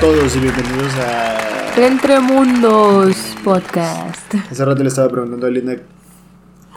[0.00, 1.76] Todos y bienvenidos a.
[1.76, 4.34] Entre Mundos Podcast.
[4.50, 5.76] Hace rato le estaba preguntando a Linda.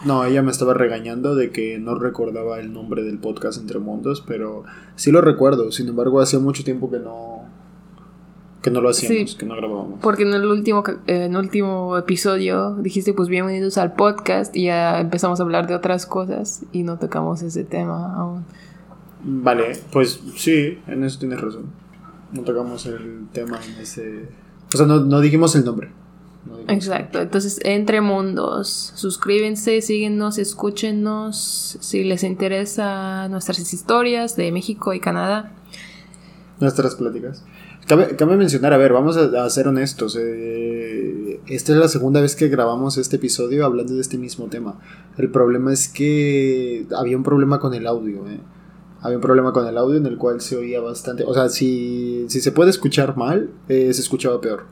[0.06, 4.22] No, ella me estaba regañando de que no recordaba el nombre del podcast Entre Mundos,
[4.28, 4.64] pero
[4.96, 5.72] sí lo recuerdo.
[5.72, 7.44] Sin embargo, hace mucho tiempo que no.
[8.62, 9.38] que no lo hacíamos, Sí.
[9.38, 10.00] que no grabábamos.
[10.02, 14.66] Porque en el último eh, en el último episodio dijiste pues bienvenidos al podcast y
[14.66, 18.46] ya empezamos a hablar de otras cosas y no tocamos ese tema aún.
[19.26, 21.66] Vale, pues sí, en eso tienes razón.
[22.32, 24.30] No tocamos el tema en ese.
[24.74, 25.92] O sea, no, no dijimos el nombre.
[26.68, 35.00] Exacto, entonces Entre Mundos, suscríbense, síguenos, escúchenos si les interesa nuestras historias de México y
[35.00, 35.52] Canadá.
[36.60, 37.44] nuestras pláticas.
[37.88, 40.18] Cabe, cabe mencionar, a ver, vamos a, a ser honestos.
[40.20, 44.80] eh, esta es la segunda vez que grabamos este episodio hablando de este mismo tema.
[45.18, 48.26] El problema es que había un problema con el audio.
[48.30, 48.40] eh.
[49.02, 51.26] Había un problema con el audio en el cual se oía bastante.
[51.26, 54.64] O sea, si, si se puede escuchar mal, eh, se escuchaba peor.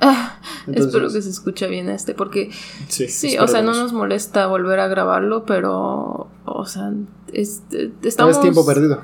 [0.00, 2.50] Ah, Entonces- espero que se escuche bien este porque
[2.88, 6.92] Sí, sí, o sea, no nos molesta volver a grabarlo, pero o sea,
[7.32, 9.00] es- No estamos es tiempo perdido.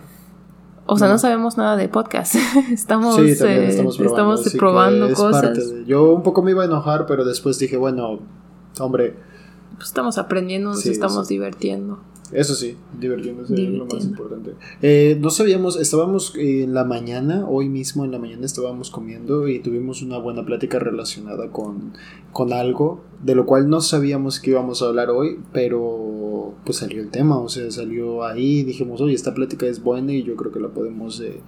[0.86, 1.14] O sea, No.
[1.14, 2.34] no sabemos nada de podcast.
[2.72, 5.06] estamos, Sí, también eh, estamos probando.
[5.08, 5.70] estamos es cosas.
[5.75, 8.20] de- Yo un poco me iba a enojar, pero después dije, bueno,
[8.81, 9.16] hombre,
[9.77, 11.34] Pues estamos aprendiendo, nos Sí, estamos sí.
[12.32, 14.55] Eso sí, divirtiéndose es lo más importante.
[14.82, 19.60] Eh, no sabíamos, estábamos en la mañana, hoy mismo en la mañana estábamos comiendo y
[19.60, 21.92] tuvimos una buena plática relacionada con,
[22.32, 27.00] con algo, de lo cual no sabíamos que íbamos a hablar hoy, pero pues salió
[27.00, 30.50] el tema, o sea, salió ahí, dijimos, oye, esta plática es buena y yo creo
[30.50, 31.41] que la podemos eh,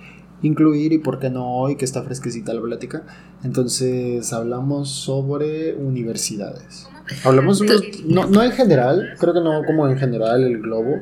[0.42, 3.04] incluir y por qué no hoy, que está fresquecita la plática.
[3.42, 6.88] Entonces hablamos sobre universidades.
[7.24, 10.96] Hablamos unos- no, no en general, creo que no como en general el globo,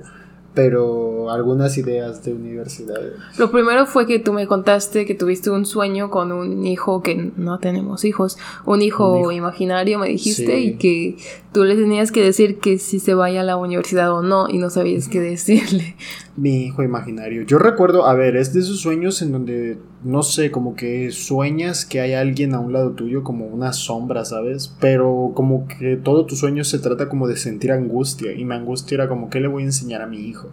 [0.54, 3.12] pero algunas ideas de universidades.
[3.38, 7.30] Lo primero fue que tú me contaste que tuviste un sueño con un hijo que
[7.36, 9.32] no tenemos hijos, un hijo, Un hijo.
[9.32, 10.64] imaginario, me dijiste, Sí.
[10.68, 11.16] y que
[11.56, 14.58] tú le tenías que decir que si se vaya a la universidad o no, y
[14.58, 15.96] no sabías qué decirle.
[16.36, 17.44] Mi hijo imaginario.
[17.44, 21.86] Yo recuerdo, a ver, es de esos sueños en donde, no sé, como que sueñas
[21.86, 24.76] que hay alguien a un lado tuyo, como una sombra, ¿sabes?
[24.82, 28.32] Pero como que todo tu sueño se trata como de sentir angustia.
[28.32, 30.50] Y mi angustia era como, ¿qué le voy a enseñar a mi hijo?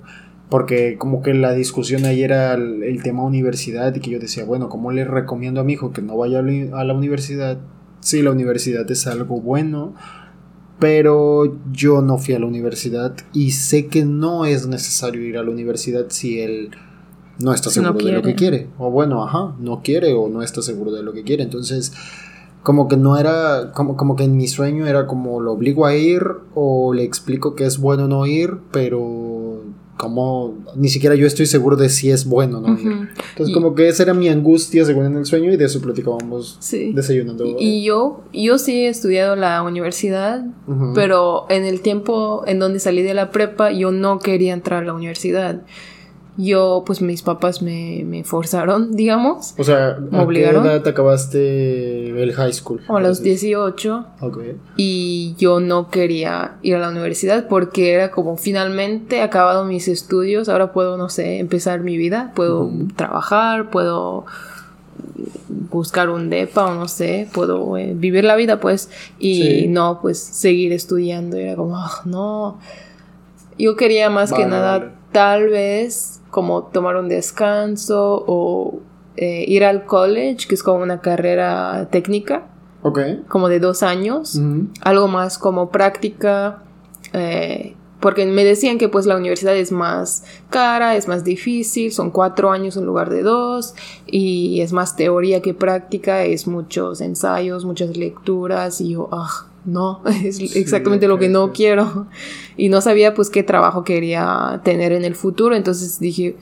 [0.49, 4.45] Porque como que la discusión ahí era el, el tema universidad y que yo decía,
[4.45, 7.57] bueno, ¿cómo le recomiendo a mi hijo que no vaya a la- a la universidad?
[7.99, 9.95] Sí, la universidad es algo bueno,
[10.83, 15.43] pero yo no fui a la universidad y sé que no es necesario ir a
[15.43, 16.71] la universidad si él
[17.39, 18.57] no está no seguro de lo que quiere.
[18.65, 18.73] quiere.
[18.77, 21.41] O bueno, ajá, no quiere o no está seguro de lo que quiere.
[21.41, 21.93] Entonces,
[22.63, 25.95] como que no era, como, como que en mi sueño era como lo obligo a
[25.95, 26.21] ir
[26.53, 28.99] o le explico que es bueno no ir, pero
[30.03, 32.67] como ni siquiera yo estoy seguro de si es bueno no.
[32.77, 35.81] Entonces, Y- como que esa era mi angustia según en el sueño y de eso
[35.81, 36.91] platicábamos Sí.
[36.93, 37.45] desayunando.
[37.45, 40.45] Y, y yo, yo sí he estudiado la universidad,
[40.93, 44.85] pero en el tiempo en donde salí de la prepa yo no quería entrar a
[44.85, 45.61] la universidad.
[46.35, 50.63] Yo, pues mis papás me, me forzaron, digamos, O sea, ¿Me ¿a obligaron?
[50.63, 52.81] qué edad acabaste el high school?
[52.87, 54.39] a los 18, Ok.
[54.75, 59.87] y yo no quería ir a la universidad porque era como finalmente he acabado mis
[59.87, 64.25] estudios, ahora puedo, no sé, empezar mi vida, puedo trabajar, puedo
[65.69, 68.89] buscar un depa o no sé, puedo eh, vivir la vida pues
[69.19, 69.67] y Sí.
[69.67, 72.59] no pues seguir estudiando, era como, "Ah, no,
[73.57, 74.91] yo quería más que nada vale.
[75.11, 78.79] tal vez como tomar un descanso o
[79.15, 82.47] eh, ir al college, que es como una carrera técnica,
[82.81, 82.99] Ok.
[83.29, 84.41] como de dos años.
[84.81, 86.63] Algo más como práctica,
[87.13, 92.09] eh, porque me decían que pues la universidad es más cara, es más difícil, son
[92.09, 93.75] cuatro años en lugar de dos,
[94.07, 100.01] y es más teoría que práctica, es muchos ensayos, muchas lecturas, y yo, ah, no,
[100.23, 102.07] es Sí, exactamente lo que no quiero,
[102.57, 106.35] y no sabía pues qué trabajo quería tener en el futuro, entonces dije,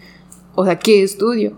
[0.56, 1.54] o sea, ¿qué estudio?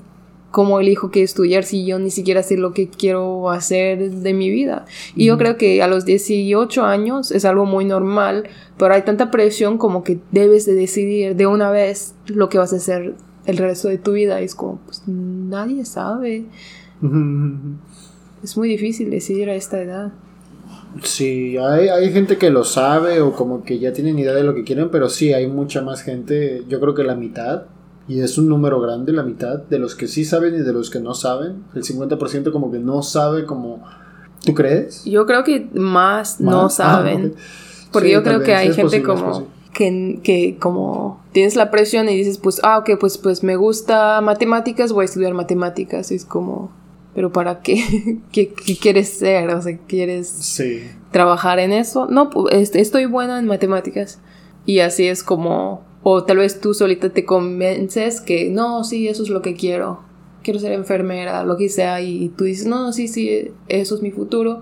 [0.51, 4.51] ¿Cómo elijo qué estudiar si yo ni siquiera sé lo que quiero hacer de mi
[4.51, 4.85] vida?
[5.15, 9.31] Y yo creo que a los 18 años es algo muy normal, pero hay tanta
[9.31, 13.15] presión como que debes de decidir de una vez lo que vas a hacer
[13.47, 14.41] el resto de tu vida.
[14.41, 16.45] Y es como, pues nadie sabe.
[18.43, 20.13] Es muy difícil decidir a esta edad.
[21.01, 24.53] Sí, hay, hay gente que lo sabe o como que ya tienen idea de lo
[24.53, 27.63] que quieren, pero sí, hay mucha más gente, yo creo que la mitad,
[28.07, 30.89] Y es un número grande, la mitad, de los que sí saben y de los
[30.89, 31.63] que no saben.
[31.73, 33.81] El 50% como que no sabe como...
[34.43, 35.05] ¿Tú crees?
[35.05, 36.65] Yo creo que más, no.
[36.65, 37.33] Ah, saben.
[37.93, 41.71] Porque Sí, yo creo que hay es gente posible, como que, que como tienes la
[41.71, 46.11] presión y dices, pues, ah, ok, pues, pues me gusta matemáticas, voy a estudiar matemáticas.
[46.11, 46.71] Es como,
[47.15, 48.19] pero ¿para qué?
[48.31, 49.49] ¿Qué, qué quieres ser?
[49.49, 50.81] O sea, ¿quieres Sí.
[51.11, 52.07] trabajar en eso?
[52.07, 54.19] No, este, estoy buena en matemáticas.
[54.65, 59.23] Y así es como, o tal vez tú solita te convences que no, sí, eso
[59.23, 60.01] es lo que quiero.
[60.43, 62.01] Quiero ser enfermera, lo que sea.
[62.01, 64.61] Y tú dices, no, sí, sí, eso es mi futuro.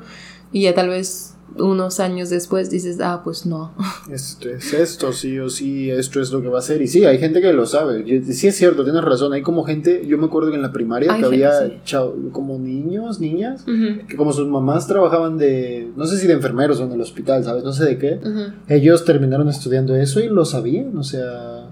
[0.51, 3.71] Y ya tal vez unos años después dices, ah, pues no.
[4.11, 6.81] Esto es esto, sí o sí, esto es lo que va a ser.
[6.81, 8.03] Y sí, hay gente que lo sabe.
[8.05, 9.33] Yo- sí es cierto, tienes razón.
[9.33, 11.77] Hay como gente, yo me acuerdo que en la primaria Hay que gente, había sí.
[11.85, 13.63] chao- como niños, niñas,
[14.07, 17.43] que como sus mamás trabajaban de, no sé si de enfermeros o en el hospital,
[17.43, 17.63] ¿sabes?
[17.63, 18.19] No sé de qué.
[18.67, 21.67] Ellos terminaron estudiando eso y lo sabían, o sea...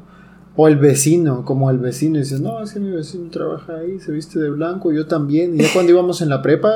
[0.62, 3.98] O el vecino, como el vecino, y dices, no, es que mi vecino trabaja ahí,
[4.02, 5.56] se viste de blanco, yo también.
[5.56, 6.70] Y ya cuando íbamos en la prepa,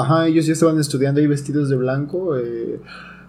[0.00, 2.80] ajá, ellos ya estaban estudiando ahí vestidos de blanco eh,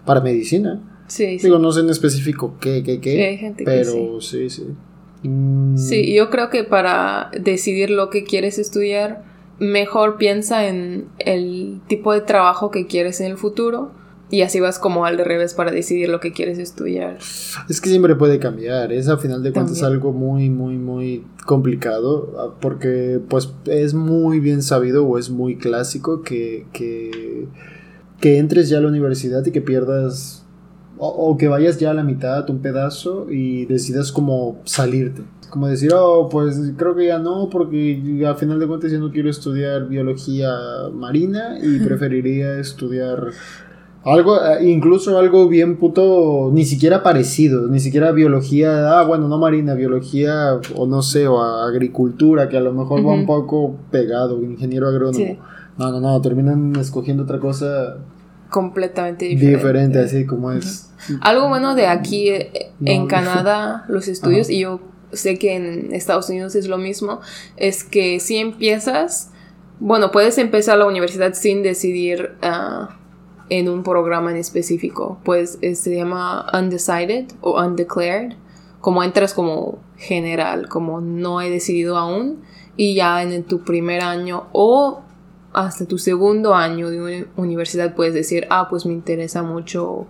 [0.06, 0.80] para medicina.
[1.08, 1.46] Sí, sí.
[1.46, 3.12] Digo, no sé en específico qué, qué, qué.
[3.16, 4.68] Sí, hay gente que pero sí, sí.
[5.24, 9.24] Mm, Sí, yo creo que para decidir lo que quieres estudiar,
[9.58, 13.90] mejor piensa en el tipo de trabajo que quieres en el futuro
[14.30, 17.18] y así vas como al revés para decidir lo que quieres estudiar.
[17.68, 19.94] Es que siempre puede cambiar, es a final de cuentas También.
[19.94, 25.56] algo muy, muy, muy complicado, ah, porque pues es muy bien sabido o es muy
[25.56, 27.48] clásico que, que,
[28.20, 30.44] que entres ya a la universidad y que pierdas,
[30.98, 35.22] o, o que vayas ya a la mitad, un pedazo, y decidas como salirte.
[35.48, 39.10] Como decir, oh, pues creo que ya no, porque a final de cuentas ya no
[39.10, 40.50] quiero estudiar biología
[40.92, 43.30] marina y preferiría estudiar
[44.04, 49.38] algo, eh, incluso algo bien puto, ni siquiera parecido, ni siquiera biología, ah, bueno, no
[49.38, 53.76] marina, biología, o no sé, o a- agricultura, que a lo mejor va un poco
[53.90, 55.12] pegado, ingeniero agrónomo.
[55.24, 55.38] Sí.
[55.76, 57.98] No, no, no, terminan escogiendo otra cosa
[58.50, 59.98] Completamente diferente, diferente.
[60.00, 60.90] así como es.
[61.20, 63.08] Algo bueno de aquí eh, en No.
[63.08, 64.80] Canadá, los estudios, y yo
[65.12, 67.20] sé que en Estados Unidos es lo mismo,
[67.56, 69.30] es que si empiezas,
[69.80, 72.97] bueno, puedes empezar la universidad sin decidir ah,
[73.50, 78.34] en un programa en específico, pues eh, se llama undecided o undeclared,
[78.80, 82.42] como entras como general, como no he decidido aún,
[82.76, 85.00] y ya en tu primer año o
[85.52, 90.06] hasta tu segundo año de uni- universidad puedes decir, ah, pues me interesa mucho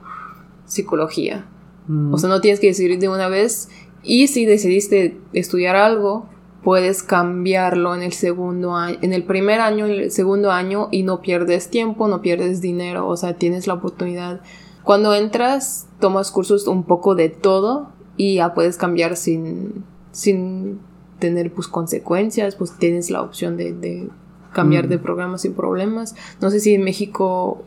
[0.67, 1.47] psicología.
[1.87, 3.69] Mm, O sea, no tienes que decidir de una vez.
[4.03, 6.29] Y si decidiste estudiar algo,
[6.63, 11.03] puedes cambiarlo en el segundo año, en el primer año, en el segundo año y
[11.03, 13.09] no pierdes tiempo, no pierdes dinero.
[13.09, 14.41] O sea, tienes la oportunidad.
[14.83, 20.81] Cuando entras, tomas cursos un poco de todo y ya puedes cambiar sin, sin
[21.19, 24.09] tener pues consecuencias, pues tienes la opción de, de
[24.53, 24.89] cambiar Mm.
[24.89, 26.15] de programa sin problemas.
[26.41, 27.65] No sé si en México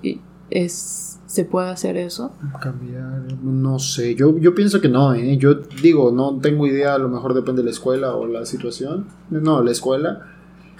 [0.49, 2.33] es, se puede hacer eso.
[2.61, 5.37] Cambiar, no sé, yo, yo pienso que no, ¿eh?
[5.37, 9.05] yo digo, no tengo idea, a lo mejor depende de la escuela o la situación,
[9.29, 10.27] no, la escuela,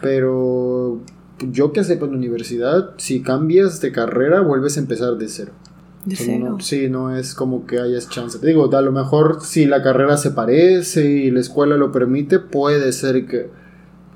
[0.02, 1.00] pero
[1.52, 5.54] yo que sepa en la universidad, si cambias de carrera, vuelves a empezar de cero.
[6.06, 6.46] De cero.
[6.50, 8.40] no- sí, no es como que hayas chance.
[8.40, 12.40] Te digo, a lo mejor si la carrera se parece y la escuela lo permite,
[12.40, 13.50] puede ser que,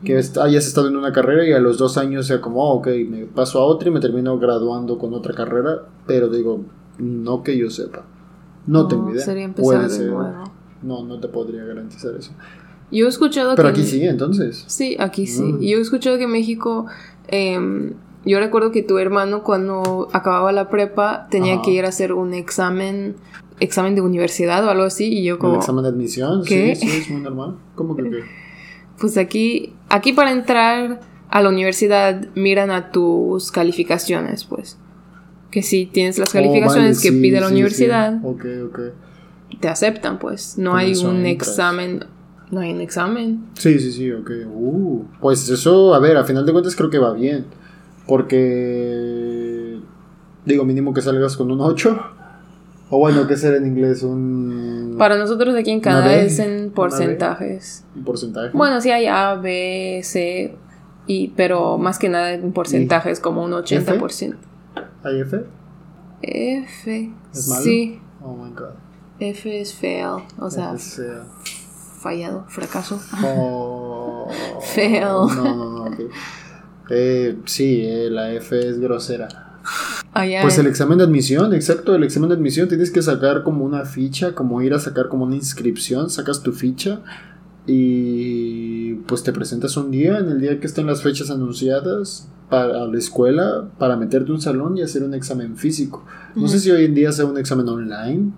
[0.06, 2.76] que est- hayas estado en una carrera y a los dos años sea como, "Oh,
[2.78, 6.62] ok, me paso a otra y me termino graduando con otra carrera, pero digo,
[7.00, 8.06] no que yo sepa.
[8.68, 9.24] No, tengo idea.
[9.26, 10.12] Sería puede ser.
[10.82, 12.32] No, no te podría garantizar eso.
[12.92, 13.82] Yo he escuchado Pero que...
[13.82, 14.64] aquí sí, entonces.
[14.68, 15.42] Sí, aquí sí.
[15.44, 15.64] Mm.
[15.64, 16.86] Y Yo he escuchado que en México...
[17.28, 17.94] em,
[18.28, 21.62] yo recuerdo que tu hermano cuando acababa la prepa tenía Ajá.
[21.64, 23.16] que ir a hacer un examen,
[23.60, 26.76] examen de universidad o algo así y yo como, examen de admisión, ¿Qué?
[26.76, 27.58] sí, sí, es muy normal.
[27.76, 28.24] ¿Cómo que qué?
[29.00, 34.78] Pues aquí, aquí para entrar a la universidad miran a tus calificaciones, pues.
[35.52, 38.20] Que si tienes las Oh, vale, calificaciones que sí, pide la sí, universidad, sí.
[38.24, 38.80] Ok, ok.
[39.60, 40.58] te aceptan, pues.
[40.58, 41.50] No Con hay un entras.
[41.50, 42.06] examen,
[42.52, 43.46] no hay un examen.
[43.54, 44.32] Sí, sí, sí, ok.
[44.54, 47.46] Uh, pues eso, a ver, a final de cuentas creo que va bien.
[48.08, 49.80] Porque,
[50.46, 52.00] digo, mínimo que salgas con un 8.
[52.90, 54.04] O bueno, ¿qué será en inglés?
[54.04, 57.84] Un, Para nosotros aquí en Canadá B, es en porcentajes.
[57.96, 58.52] un porcentaje.
[58.54, 60.56] Bueno, sí hay A, B, C,
[61.08, 64.36] y, pero más que nada en porcentajes, como un 80%.
[65.04, 65.44] ¿Hay F?
[66.22, 67.12] F.
[67.34, 67.62] ¿Es malo?
[67.64, 68.74] Sí, Oh my god.
[69.20, 71.02] F es fail, o sea, F
[72.00, 73.00] fallado, fracaso.
[73.24, 74.28] Oh,
[74.62, 75.02] Fail.
[75.02, 75.84] No, no, no.
[75.86, 76.00] ok.
[76.90, 79.45] Eh, sí, eh, la F es grosera.
[80.14, 83.66] Allá Pues el examen de admisión, exacto, el examen de admisión tienes que sacar como
[83.66, 87.02] una ficha, como ir a sacar como una inscripción, sacas tu ficha
[87.68, 92.86] y pues te presentas un día, en el día que estén las fechas anunciadas para
[92.86, 96.06] la escuela, para meterte un salón y hacer un examen físico.
[96.36, 98.32] No sé si hoy en día sea un examen online,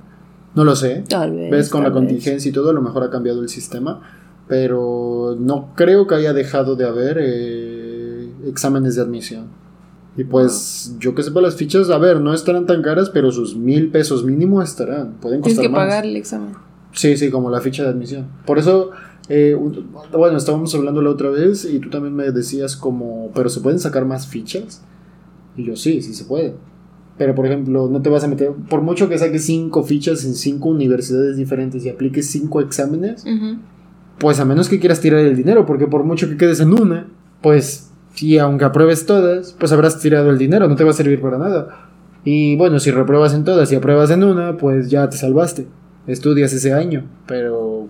[0.55, 1.03] no lo sé.
[1.07, 1.51] Tal vez.
[1.51, 1.95] Ves con la vez.
[1.95, 4.01] contingencia y todo, a lo mejor ha cambiado el sistema,
[4.47, 9.47] pero no creo que haya dejado de haber eh, exámenes de admisión.
[10.17, 13.55] Y pues, yo que sepa, las fichas, a ver, no estarán tan caras, pero sus
[13.55, 15.13] mil pesos mínimo estarán.
[15.21, 15.79] Pueden Tienes costar que más.
[15.87, 16.53] pagar el examen.
[16.91, 18.25] Sí, sí, como la ficha de admisión.
[18.45, 18.89] Por eso,
[19.29, 19.55] eh,
[20.11, 23.79] bueno, estábamos hablando la otra vez y tú también me decías como, pero ¿se pueden
[23.79, 24.81] sacar más fichas?
[25.55, 26.55] Y yo, sí, sí se puede.
[27.19, 30.33] Pero, por ejemplo, no te vas a meter, por mucho que saques cinco fichas en
[30.33, 33.57] cinco universidades diferentes y apliques cinco exámenes, Ujú.
[34.19, 37.07] pues a menos que quieras tirar el dinero, porque por mucho que quedes en una,
[37.41, 37.86] pues,
[38.19, 41.37] y aunque apruebes todas, pues habrás tirado el dinero, no te va a servir para
[41.37, 41.89] nada.
[42.23, 45.67] Y bueno, si repruebas en todas y apruebas en una, pues ya te salvaste.
[46.07, 47.87] Estudias ese año, pero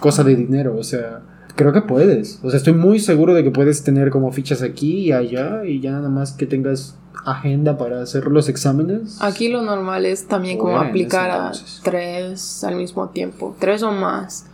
[0.00, 1.20] cosa de dinero, o sea,
[1.56, 2.40] creo que puedes.
[2.42, 5.80] O sea, estoy muy seguro de que puedes tener como fichas aquí y allá y
[5.80, 9.18] ya nada más que tengas agenda para hacer los exámenes.
[9.20, 14.46] Aquí lo normal es también como aplicar a tres al mismo tiempo, tres o más.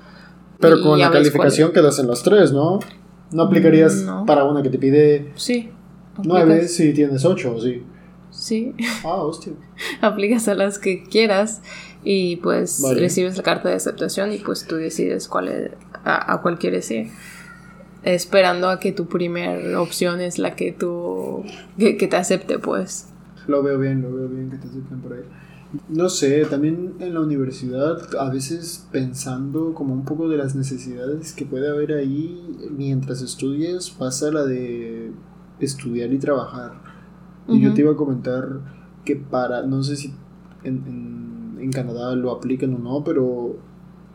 [0.60, 2.80] Pero Y con la calificación quedas en los tres, ¿no?
[3.34, 4.24] No aplicarías no.
[4.26, 5.70] para una que te pide Sí.
[6.22, 7.82] nueve si tienes ocho, sí.
[8.30, 8.74] Sí,
[9.04, 9.52] Ah, hostia.
[10.00, 11.60] aplicas a las que quieras
[12.02, 13.00] y pues Vale.
[13.00, 15.70] recibes la carta de aceptación y pues tú decides cuál es-
[16.04, 17.08] a, a cuál quieres ir.
[18.02, 21.42] Esperando a que tu primera opción es la que tú
[21.78, 23.08] que, que te acepte pues.
[23.46, 25.22] Lo veo bien, lo veo bien que te acepten por ahí.
[25.88, 31.32] No sé, también en la universidad, a veces pensando como un poco de las necesidades
[31.32, 35.12] que puede haber ahí mientras estudias, pasa la de
[35.60, 36.72] estudiar y trabajar.
[37.48, 38.60] Y yo te iba a comentar
[39.04, 40.14] que para, no sé si
[40.62, 43.56] en, en, en Canadá lo aplican o no, pero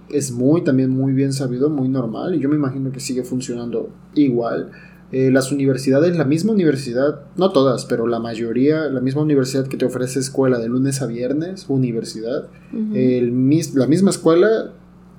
[0.09, 3.89] es muy, también muy bien sabido, muy normal, y yo me imagino que sigue funcionando
[4.15, 4.71] igual.
[5.11, 9.75] Eh, las universidades, la misma universidad, no todas, pero la mayoría, la misma universidad que
[9.77, 12.47] te ofrece escuela de lunes a viernes, universidad,
[12.93, 14.71] el mis- la misma escuela,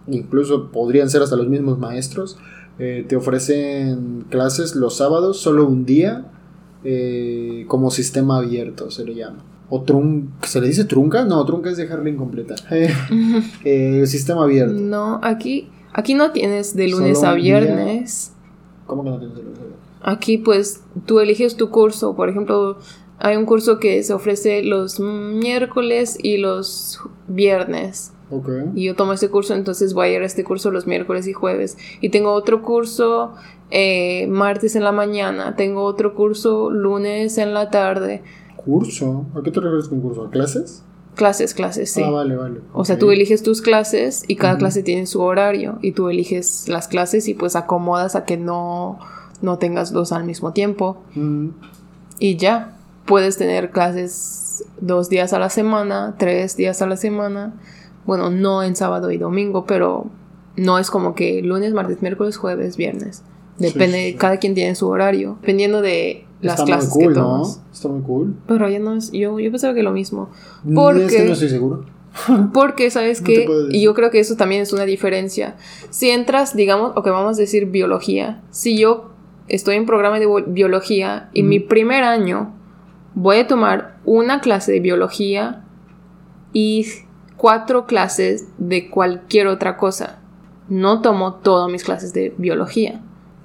[0.06, 2.38] incluso podrían ser hasta los mismos maestros,
[2.78, 6.26] eh, te ofrecen clases los sábados, solo un día,
[6.84, 9.44] eh, como sistema abierto se le llama.
[9.68, 11.24] O trun ¿Se le dice trunca?
[11.24, 12.54] No, trunca es dejarla incompleta.
[13.64, 14.74] Eh, sistema abierto.
[14.74, 17.54] No, aquí aquí no tienes de lunes Solo a día.
[18.90, 19.38] ¿Cómo que no tienes?
[20.02, 22.78] Aquí pues tú eliges tu curso, por ejemplo,
[23.18, 28.12] hay un curso que se ofrece los miércoles y los viernes.
[28.30, 28.48] Ok.
[28.74, 31.32] Y yo tomo ese curso, entonces voy a ir a este curso los miércoles y
[31.32, 31.76] jueves.
[32.00, 33.34] Y tengo otro curso
[33.70, 38.22] eh, martes en la mañana, tengo otro curso lunes en la tarde.
[38.56, 39.26] ¿Curso?
[39.34, 40.24] ¿A qué te refieres con curso?
[40.24, 40.84] ¿A clases?
[41.20, 42.02] Clases, clases, sí.
[42.02, 42.60] Ah, vale, vale.
[42.72, 46.66] O sea, tú eliges tus clases y cada clase tiene su horario y tú eliges
[46.66, 48.98] las clases y pues acomodas a que no,
[49.42, 51.02] no tengas dos al mismo tiempo.
[52.18, 52.74] Y ya,
[53.04, 57.52] puedes tener clases dos días a la semana, tres días a la semana.
[58.06, 60.06] Bueno, no en sábado y domingo, pero
[60.56, 63.24] no es como que lunes, martes, miércoles, jueves, viernes.
[63.58, 64.16] Depende, sí.
[64.16, 67.42] cada quien tiene su horario, dependiendo de las Está clases muy cool, que ¿no?
[67.72, 68.36] Está muy cool.
[68.46, 70.30] Pero ya no es, yo, yo pensaba que lo mismo.
[70.64, 71.84] Mm, Porque- Es que no estoy seguro.
[72.52, 73.46] Porque, ¿sabes No qué?
[73.70, 75.56] Y yo creo que eso también es una diferencia.
[75.90, 79.10] Si entras, digamos, o que vamos a decir biología, si yo
[79.48, 82.52] estoy en programa de biología y mi primer año
[83.14, 85.64] voy a tomar una clase de biología
[86.52, 86.86] y
[87.36, 90.18] cuatro clases de cualquier otra cosa.
[90.68, 93.00] No tomo todas mis clases de biología.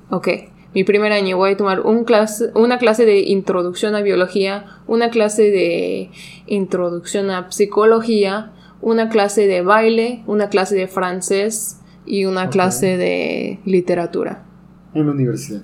[0.10, 0.28] Ok.
[0.75, 5.10] Mi primer año voy a tomar un clase, una clase de introducción a biología, una
[5.10, 6.12] clase de
[6.48, 8.51] introducción a psicología,
[8.82, 14.44] una clase de baile, una clase de francés y una clase de literatura.
[14.94, 15.62] En la universidad.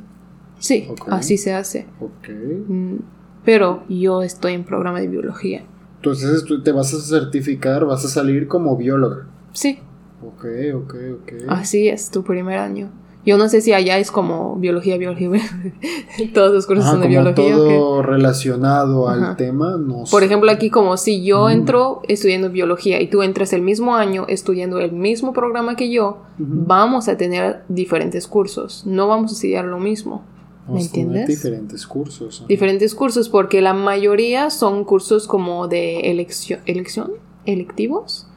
[0.60, 1.88] Sí, así se hace.
[2.00, 2.30] Ok.
[2.68, 2.96] Mm,
[3.44, 5.66] Pero yo estoy en programa de biología.
[5.98, 9.28] Entonces tú te vas a certificar, vas a salir como bióloga.
[9.52, 9.80] Sí,
[10.24, 11.32] Ok, ok, ok.
[11.50, 12.92] así es tu primer año.
[13.24, 15.30] Yo no sé si allá es como biología, biología.
[16.34, 17.58] Todos los cursos Ajá, son de como biología.
[17.58, 17.76] ¿o qué?
[17.76, 20.26] todo relacionado al tema, no Por sé.
[20.26, 21.52] ejemplo, aquí como si yo Mm.
[21.52, 26.18] entro estudiando biología y tú entras el mismo año estudiando el mismo programa que yo,
[26.40, 28.84] vamos a tener diferentes cursos.
[28.88, 30.24] No vamos a estudiar lo mismo.
[30.68, 31.28] ¿Me Vamos a tener entiendes?
[31.28, 32.46] Diferentes cursos.
[32.48, 37.12] Diferentes cursos porque la mayoría son cursos como de elección, elección,
[37.46, 38.28] electivos.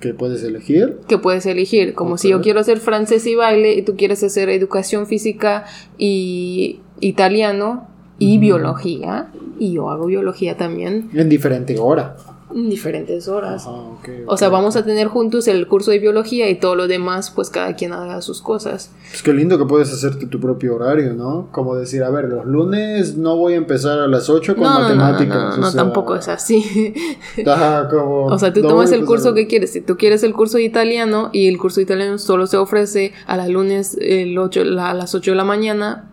[0.00, 0.98] Que puedes elegir.
[1.08, 4.48] que puedes elegir, como si yo quiero hacer francés y baile y tú quieres hacer
[4.48, 5.64] educación física
[5.96, 7.88] y italiano
[8.18, 11.10] y biología, y yo hago biología también.
[11.14, 12.16] En diferente hora.
[12.54, 13.62] Diferentes horas.
[13.62, 16.86] Ajá, ok, O sea, vamos a tener juntos el curso de biología y todo lo
[16.88, 18.90] demás, pues cada quien haga sus cosas.
[19.10, 21.48] Pues qué lindo que puedes hacerte tu propio horario, ¿no?
[21.52, 24.74] Como decir, a ver, los lunes no voy a empezar a las 8 con No,
[24.74, 25.36] no, no, no, matemáticas.
[25.36, 26.94] no, o no, sea, tampoco es así.
[27.90, 29.72] Como, O sea, tú tomas el curso que quieres.
[29.72, 33.12] Si tú quieres el curso de italiano y el curso de italiano solo se ofrece
[33.26, 36.10] a las lunes el 8, la- a las 8 de la mañana,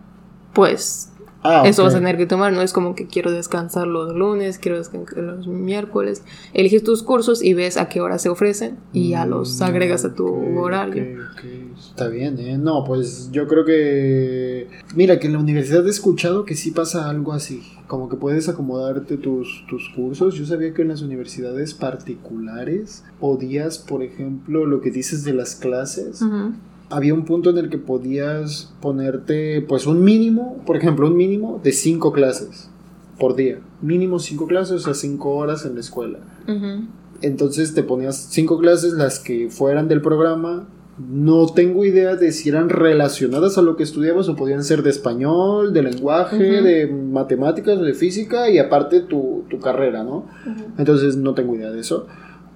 [0.52, 1.09] pues
[1.42, 2.52] Ah, eso vas a tener que tomar.
[2.52, 6.22] No es como que quiero descansar los lunes, quiero descansar los miércoles.
[6.52, 10.04] Eliges tus cursos y ves a qué hora se ofrecen y ya los Mm, agregas
[10.04, 10.26] a tu
[10.58, 11.04] horario.
[11.78, 12.58] Está bien, ¿eh?
[12.58, 14.68] No, pues yo creo que...
[14.94, 17.62] Mira, que en la universidad he escuchado que sí pasa algo así.
[17.86, 20.34] Como que puedes acomodarte tus, tus cursos.
[20.34, 25.54] Yo sabía que en las universidades particulares podías, por ejemplo, lo que dices de las
[25.54, 26.22] clases.
[26.90, 31.60] Había un punto en el que podías ponerte, pues, un mínimo, por ejemplo, un mínimo
[31.62, 32.68] de cinco clases
[33.18, 33.60] por día.
[33.80, 36.18] Mínimo cinco clases, o sea, cinco horas en la escuela.
[37.22, 40.66] Entonces te ponías cinco clases, las que fueran del programa.
[40.98, 44.90] No tengo idea de si eran relacionadas a lo que estudiabas o podían ser de
[44.90, 50.26] español, de lenguaje, de matemáticas, de física y aparte tu, tu carrera, ¿no?
[50.76, 52.06] Entonces no tengo idea de eso.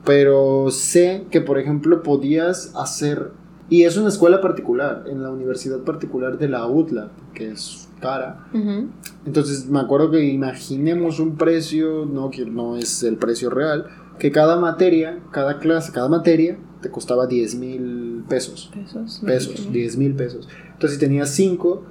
[0.04, 3.30] Pero sé que, por ejemplo, podías hacer...
[3.70, 8.46] Y es una escuela particular, en la universidad particular de la UTLA, que es cara.
[8.52, 8.88] Ujú.
[9.24, 13.86] Entonces me acuerdo que imaginemos un precio, no, que no es el precio real,
[14.18, 18.70] que cada materia, cada clase, cada materia te costaba 10 mil pesos.
[18.74, 19.22] Pesos.
[19.24, 20.46] Pesos, 10 mil pesos.
[20.74, 21.82] Entonces si tenías 5,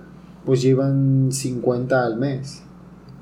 [0.46, 2.62] pues llevan 50 al mes,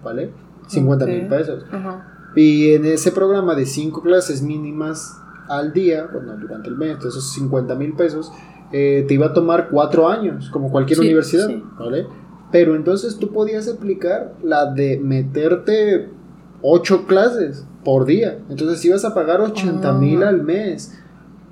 [0.03, 0.31] ¿vale?
[0.67, 1.29] 50 mil Ok.
[1.29, 1.63] pesos.
[1.71, 2.07] Ajá.
[2.35, 5.17] Y en ese programa de 5 clases mínimas
[5.51, 8.31] al día, bueno, durante el mes, de esos 50 mil pesos,
[8.71, 11.63] eh, te iba a tomar 4 años, como cualquier Sí, universidad, sí.
[11.77, 12.07] ¿vale?
[12.51, 16.09] Pero entonces tú podías aplicar la de meterte
[16.61, 18.39] 8 clases por día.
[18.49, 20.29] Entonces ibas a pagar 80 mil Ah.
[20.29, 20.93] al mes,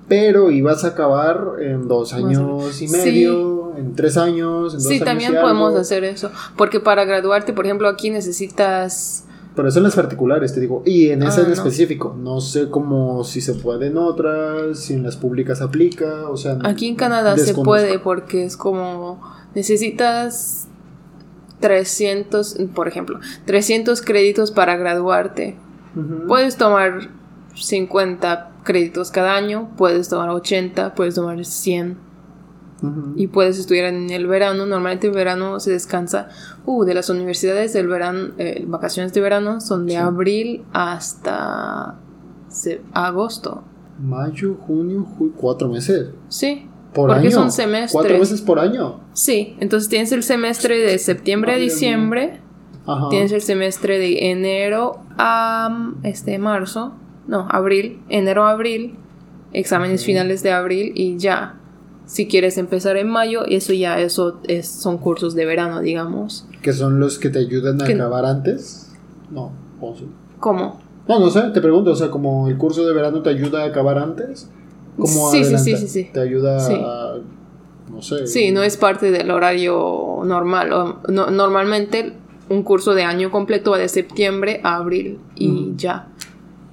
[0.07, 2.97] pero ibas a acabar en 2 Más o años y Sí.
[2.97, 5.05] medio, en 3 años, en 2 Sí, años.
[5.05, 6.31] también podemos hacer eso.
[6.57, 9.25] Porque para graduarte, por ejemplo, aquí necesitas.
[9.59, 10.83] Pero eso en las particulares, te digo.
[10.85, 11.53] Y en esa Ah, en no.
[11.53, 12.15] específico.
[12.17, 16.57] No sé cómo si se puede en otras, si en las públicas aplica, o sea...
[16.63, 19.21] Aquí en Canadá se puede porque es como.
[19.55, 20.69] Necesitas
[21.59, 25.57] 300, por ejemplo, 300 créditos para graduarte.
[26.29, 27.09] Puedes tomar
[27.53, 31.97] 50 créditos cada año, puedes tomar 80, puedes tomar 100
[33.15, 34.65] Y puedes estudiar en el verano.
[34.65, 36.29] Normalmente en verano se descansa.
[36.65, 39.97] Uh, de las universidades del verano, eh, vacaciones de verano son de Sí.
[39.97, 41.95] abril hasta
[42.93, 43.63] agosto.
[44.01, 46.09] Mayo, junio, julio, cuatro meses.
[46.29, 47.31] Sí, Por Porque año.
[47.37, 47.91] son semestres.
[47.91, 48.99] Cuatro meses por año.
[49.13, 49.55] sí.
[49.59, 52.41] Entonces tienes el semestre de septiembre a Madre diciembre,
[52.87, 53.09] Ajá.
[53.09, 56.93] tienes el semestre de enero a este marzo,
[57.27, 58.95] no, abril, enero a abril,
[59.53, 61.58] exámenes finales de abril y ya.
[62.09, 66.47] Si quieres empezar en mayo, eso ya eso es, son cursos de verano, digamos.
[66.63, 68.91] Que son los que te ayudan a Que- acabar antes.
[69.29, 70.07] No, o sí.
[70.39, 70.79] ¿Cómo?
[71.07, 73.65] No, no sé, te pregunto, o sea, como el curso de verano te ayuda a
[73.67, 74.49] acabar antes.
[74.97, 75.63] ¿Cómo Sí, sí, adelanta?
[75.63, 76.09] sí, sí, sí.
[76.11, 76.73] Te ayuda Sí.
[76.83, 77.13] a.
[77.91, 78.25] No sé.
[78.25, 80.73] Sí, no es parte del horario normal.
[80.73, 82.13] o- no- normalmente
[82.49, 86.07] un curso de año completo va de septiembre a abril y ya.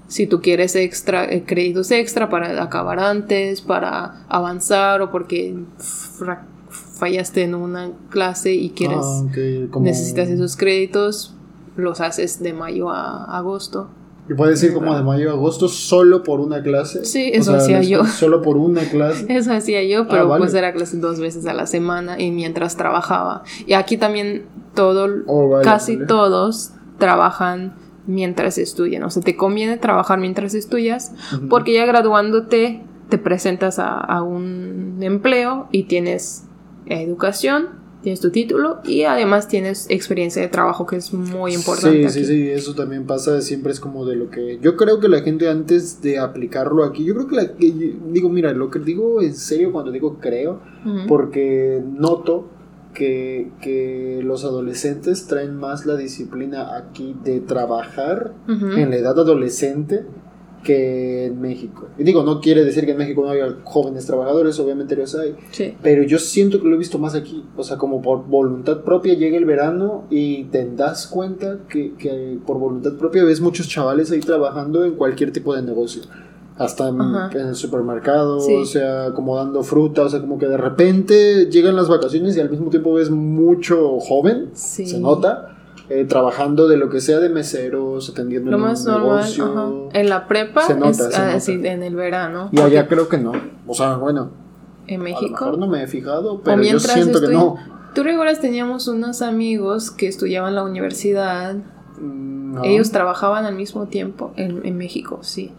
[0.09, 6.47] Si tú quieres extra, eh, créditos extra para acabar antes, para avanzar o porque fra-
[6.69, 9.25] fallaste en una clase y quieres Ah,
[9.71, 11.35] como- necesitas esos créditos,
[11.77, 13.89] los haces de mayo a agosto.
[14.29, 17.05] Y puedes ir como de mayo a agosto solo por una clase.
[17.05, 18.05] Sí, O eso sea, hacía yo.
[18.07, 19.25] Solo por una clase.
[19.37, 20.43] Eso hacía yo, pero Ah, vale.
[20.43, 23.43] pues era clase dos veces a la semana y mientras trabajaba.
[23.69, 26.07] Y aquí también todo, Oh, vale, casi vale.
[26.09, 27.75] todos trabajan
[28.07, 29.03] mientras estudian.
[29.05, 31.13] O sea, te conviene trabajar mientras estudias
[31.49, 36.45] porque ya graduándote te presentas a, a un empleo y tienes
[36.87, 37.69] educación,
[38.03, 42.09] tienes tu título y además tienes experiencia de trabajo que es muy importante.
[42.09, 42.27] Sí, sí, aquí.
[42.29, 44.59] sí, eso también pasa, siempre es como de lo que...
[44.61, 47.53] Yo creo que la gente antes de aplicarlo aquí, yo creo que la...
[47.57, 50.61] que- digo, mira, lo que digo en serio cuando digo creo,
[51.09, 52.49] porque noto
[52.97, 60.05] que, que los adolescentes traen más la disciplina aquí de trabajar en la edad adolescente
[60.65, 61.87] que en México.
[61.97, 65.37] Y digo, no quiere decir que en México no haya jóvenes trabajadores, obviamente los hay,
[65.53, 65.77] Sí.
[65.81, 67.45] pero yo siento que lo he visto más aquí.
[67.57, 72.39] O sea, como por voluntad propia llega el verano y te das cuenta que, que
[72.45, 76.03] por voluntad propia ves muchos chavales ahí trabajando en cualquier tipo de negocio.
[76.59, 78.55] Hasta en, en el supermercado, Sí.
[78.55, 82.41] o sea, como dando fruta, o sea, como que de repente llegan las vacaciones y
[82.41, 84.87] al mismo tiempo ves mucho joven, Sí.
[84.87, 85.57] se nota,
[85.91, 89.17] eh, trabajando de lo que sea de meseros, atendiendo Lo en más un normal.
[89.17, 89.45] negocio.
[89.45, 89.69] ajá.
[90.01, 91.41] En la prepa Se nota, es se nota.
[91.41, 92.49] sí, en el verano.
[92.53, 93.33] Y allá creo que no.
[93.67, 94.31] O sea, bueno,
[94.87, 95.31] En a lo México.
[95.45, 97.57] mejor no me he fijado, pero yo siento que estoy- no.
[97.95, 98.41] ¿Tú recuerdas?
[98.41, 101.55] Teníamos unos amigos que estudiaban la universidad.
[102.01, 102.65] Mm, no.
[102.65, 105.51] Ellos trabajaban al mismo tiempo en, en México, sí.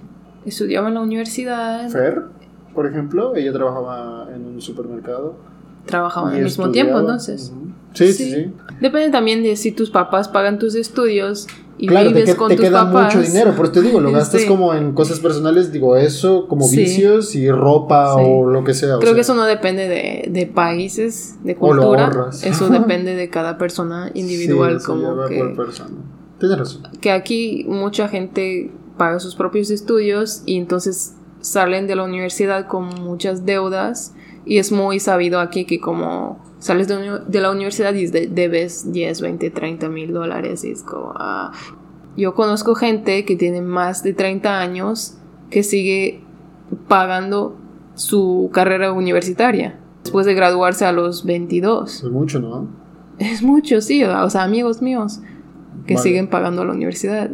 [0.47, 2.23] Estudiaban en la universidad, Fer,
[2.73, 5.35] por ejemplo, ella trabajaba en un supermercado.
[5.85, 6.89] trabajaban al mismo estudiaba.
[6.89, 7.51] tiempo, entonces.
[7.55, 7.67] Ujú.
[7.93, 8.31] Sí, sí, Sí.
[8.33, 8.53] sí.
[8.81, 12.49] Depende también de si tus papás pagan tus estudios y claro, te, vives que- con
[12.49, 13.15] te tus queda papás.
[13.15, 14.47] mucho dinero, por eso te digo, lo gastas Sí.
[14.47, 18.97] como en cosas personales, digo, eso, como vicios y ropa o lo que sea.
[18.97, 19.33] o Creo que sea.
[19.33, 22.29] eso no depende de, de países, de O lo cultura.
[22.43, 24.79] Eso depende de cada persona individual.
[24.85, 25.91] Como que, persona.
[26.39, 26.83] Tienes razón.
[27.01, 32.85] que aquí mucha gente paga sus propios estudios y entonces salen de la universidad con
[33.03, 34.13] muchas deudas.
[34.45, 39.21] Y es muy sabido aquí que como sales de, la universidad y de- debes 10,
[39.21, 41.13] 20, 30 mil dólares y es como...
[41.15, 41.51] ah.
[42.15, 45.17] Yo conozco gente que tiene más de 30 años
[45.51, 46.23] que sigue
[46.87, 47.55] pagando
[47.93, 52.03] su carrera universitaria después de graduarse a los 22.
[52.03, 52.67] Es mucho, ¿no?
[53.19, 55.19] Es mucho, sí, o sea, amigos míos
[55.85, 56.03] que Vale.
[56.03, 57.29] siguen pagando la universidad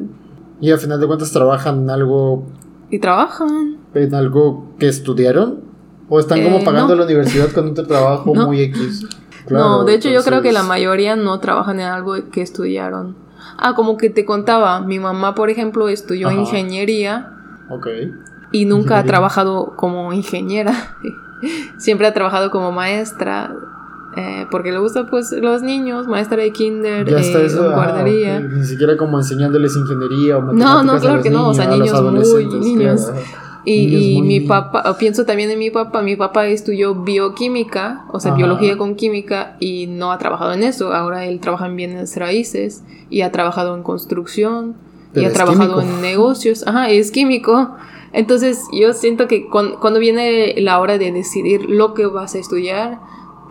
[0.64, 2.46] Y al final de cuentas trabajan en algo,
[2.90, 3.80] y trabajan.
[3.94, 5.60] en algo que estudiaron.
[6.08, 7.00] O están como Eh, pagando no.
[7.02, 8.46] la universidad con otro trabajo No.
[8.48, 9.06] muy X.
[9.50, 13.18] no, de hecho yo creo que la mayoría no trabajan en algo que estudiaron.
[13.58, 16.38] Ah, como que te contaba, mi mamá, por ejemplo, estudió Ajá.
[16.38, 17.34] ingeniería
[17.70, 17.88] Ok.
[18.54, 20.74] y nunca ha trabajado como ingeniera.
[21.78, 23.54] Siempre ha trabajado como maestra.
[24.16, 27.70] Eh, porque le gusta pues los niños, maestra de kinder, Ya está eh, eso.
[27.70, 28.40] ah, guardería.
[28.40, 32.02] Ni siquiera como enseñándoles ingeniería o no, a claro los que no, o sea, niños
[32.02, 33.06] muy niños.
[33.06, 33.20] claro.
[33.66, 38.04] Y, Niños y muy mi papá, pienso también en mi papá, mi papá estudió bioquímica,
[38.12, 38.38] o sea, Ajá.
[38.38, 40.94] biología con química, y no ha trabajado en eso.
[40.94, 44.76] Ahora él trabaja en bienes raíces, y ha trabajado en construcción,
[45.16, 45.96] y ha trabajado químico.
[45.96, 46.68] en negocios.
[46.68, 47.70] Ajá, es químico.
[48.12, 52.40] Entonces, yo siento que cuan- cuando viene la hora de decidir lo que vas a
[52.40, 53.00] estudiar,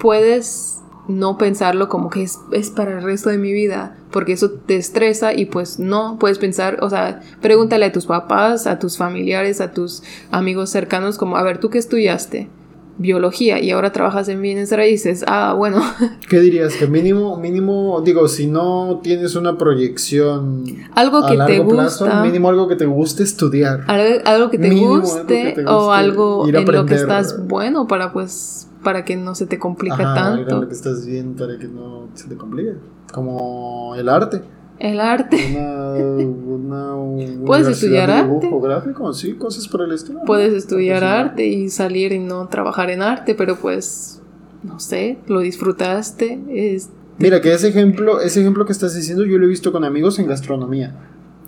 [0.03, 4.51] puedes no pensarlo como que es, es para el resto de mi vida, porque eso
[4.51, 8.99] te estresa y pues no, puedes pensar, o sea, pregúntale a tus papás, a tus
[8.99, 12.51] familiares, a tus amigos cercanos, como, a ver, ¿tú qué estudiaste?
[12.99, 15.25] Biología y ahora trabajas en bienes raíces.
[15.27, 15.83] Ah, bueno,
[16.29, 16.75] ¿Qué dirías?
[16.75, 21.83] Que mínimo, mínimo, digo, si no tienes una proyección algo a que te largo gusta.
[21.83, 23.85] plazo, mínimo algo que te guste estudiar.
[23.89, 26.95] algo, algo que te Mínimo algo guste que te o algo a en lo que
[26.95, 30.75] estás bueno para pues para que no se te complique Ajá, algo tanto lo que
[30.75, 32.75] estás bien para que no se te complique.
[33.13, 34.43] Como el arte.
[34.83, 38.47] El arte Una, una Puedes estudiar de arte.
[38.47, 40.21] dibujo gráfico, sí, cosas por el estilo.
[40.27, 44.21] puedes estudiar arte y salir y no trabajar en arte pero pues
[44.63, 49.39] no sé lo disfrutaste es Mira, que ese ejemplo, ese ejemplo que estás diciendo, yo
[49.39, 50.95] lo he visto con amigos en gastronomía.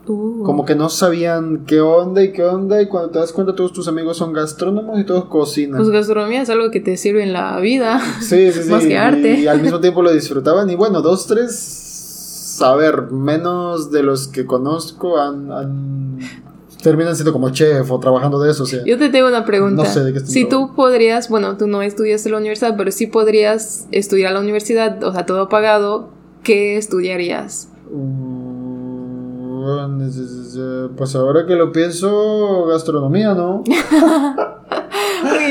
[0.06, 3.54] uh, Como que no sabían qué onda y qué onda, y cuando te das cuenta,
[3.56, 5.78] todos tus amigos son gastrónomos y todos cocinan.
[5.78, 8.70] pues gastronomía es algo que te sirve en la vida Sí, sí, sí.
[8.70, 9.40] Más que arte.
[9.40, 10.68] Y al mismo tiempo lo disfrutaban.
[10.70, 11.93] Y bueno, dos, tres,
[12.62, 16.18] a ver, menos de los que conozco han, han-
[16.82, 18.64] terminan siendo como chef o trabajando de eso.
[18.64, 19.84] O sea, Yo te tengo una pregunta.
[19.84, 22.76] No sé de qué están si tú podrías, bueno, tú no estudiaste en la universidad,
[22.76, 26.10] pero sí podrías estudiar a la universidad, o sea, todo pagado,
[26.42, 27.68] ¿qué estudiarías?
[27.90, 33.64] Mm, es- es- es- Pues ahora que lo pienso, gastronomía, ¿no?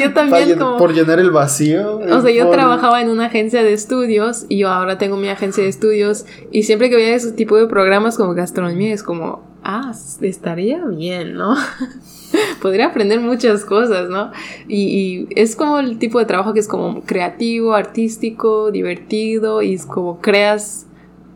[0.03, 0.77] Yo también como...
[0.77, 1.97] Por llenar el vacío.
[1.99, 5.29] O sea, yo por- trabajaba en una agencia de estudios y yo ahora tengo mi
[5.29, 9.41] agencia de estudios y siempre que veía ese tipo de programas como gastronomía es como,
[9.63, 11.55] ah, estaría bien, ¿no?
[12.61, 14.31] Podría aprender muchas cosas, ¿no?
[14.67, 19.75] Y, y es como el tipo de trabajo que es como creativo, artístico, divertido y
[19.75, 20.87] es como creas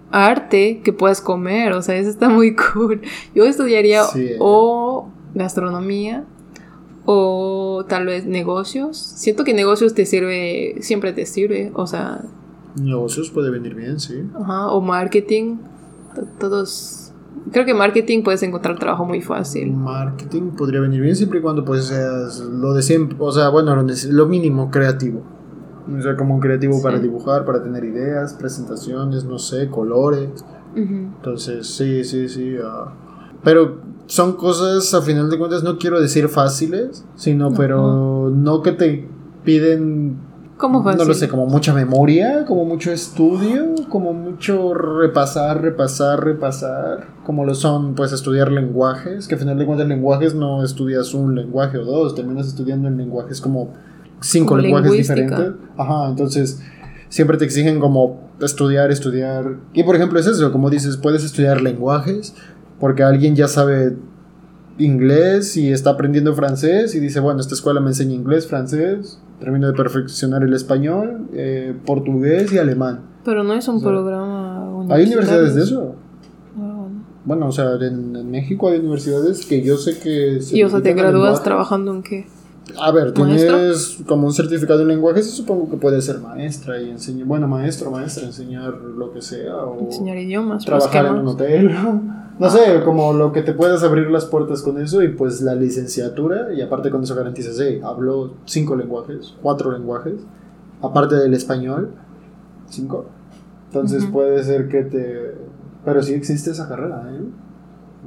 [0.09, 3.01] arte que puedes comer, o sea, eso está muy cool.
[3.35, 4.31] Yo estudiaría Sí.
[4.39, 6.23] o gastronomía
[7.05, 8.97] o tal vez negocios.
[8.97, 12.21] Siento que negocios te sirve, siempre te sirve, o sea,
[12.81, 14.21] Negocios puede venir bien, sí.
[14.39, 15.57] ajá, o marketing,
[16.15, 17.11] to- todos...
[17.51, 19.71] Creo que marketing puedes encontrar trabajo muy fácil.
[19.71, 23.75] Marketing podría venir bien siempre y cuando pues seas lo de siempre, o sea, bueno,
[24.09, 25.21] lo, mínimo creativo.
[25.97, 26.83] O sea, como un creativo Sí.
[26.83, 30.29] para dibujar, para tener ideas, presentaciones, no sé, colores.
[30.73, 30.83] Ujú.
[30.93, 32.55] Entonces, sí, sí, sí.
[32.63, 32.93] ah.
[33.43, 38.71] Pero son cosas, a final de cuentas, no quiero decir fáciles, sino, pero no que
[38.71, 39.07] te
[39.43, 40.17] piden,
[40.57, 40.99] ¿Cómo fácil?
[40.99, 47.45] no lo sé, como mucha memoria, como mucho estudio, como mucho repasar, repasar, repasar, como
[47.45, 51.77] lo son, pues, estudiar lenguajes, que a final de cuentas lenguajes no estudias un lenguaje
[51.77, 53.73] o dos, terminas estudiando en lenguajes como
[54.21, 55.51] cinco Como lenguajes diferentes.
[55.77, 56.61] Ajá, entonces
[57.09, 59.57] siempre te exigen como estudiar, estudiar.
[59.73, 62.33] Y por ejemplo es eso, como dices, puedes estudiar lenguajes
[62.79, 63.95] porque alguien ya sabe
[64.77, 69.67] inglés y está aprendiendo francés y dice, bueno, esta escuela me enseña inglés, francés, termino
[69.67, 73.01] de perfeccionar el español, eh, portugués y alemán.
[73.25, 74.57] Pero no es un programa
[74.89, 75.95] ¿Hay universidades de eso?
[76.57, 76.87] Ah,
[77.25, 80.39] bueno, o sea, en, México hay universidades que yo sé que...
[80.51, 82.27] ¿Y o sea, te gradúas trabajando en qué?
[82.79, 86.89] A ver, tienes como un certificado en lenguajes y supongo que puedes ser maestra y
[86.89, 89.55] enseñar, bueno, maestro, maestra, enseñar lo que sea.
[89.55, 90.65] O enseñar idiomas.
[90.65, 91.71] Trabajar en un hotel.
[92.39, 95.55] No sé, como lo que te puedes abrir las puertas con eso y pues la
[95.55, 100.21] licenciatura y aparte con eso garantizas, hey, hablo cinco lenguajes, cuatro lenguajes,
[100.81, 101.93] aparte del español,
[102.69, 103.05] cinco.
[103.67, 105.35] Entonces puede ser que te...
[105.83, 107.21] Pero sí existe esa carrera, ¿eh?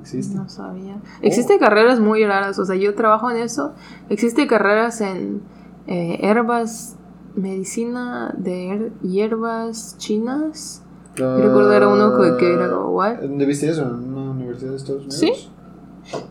[0.00, 0.36] Existe.
[0.36, 0.96] No sabía.
[0.96, 1.18] Oh.
[1.22, 3.72] Existe carreras muy raras, o sea, yo trabajo en eso.
[4.08, 5.42] Existe carreras en
[5.86, 6.96] eh, herbas,
[7.34, 10.79] medicina de hierbas chinas.
[11.18, 13.16] Uh, recuerdo era uno que, era como, ¿what?
[13.20, 13.82] ¿Dónde viste eso?
[13.82, 15.18] ¿En una universidad de Estados Unidos?
[15.18, 15.32] Sí.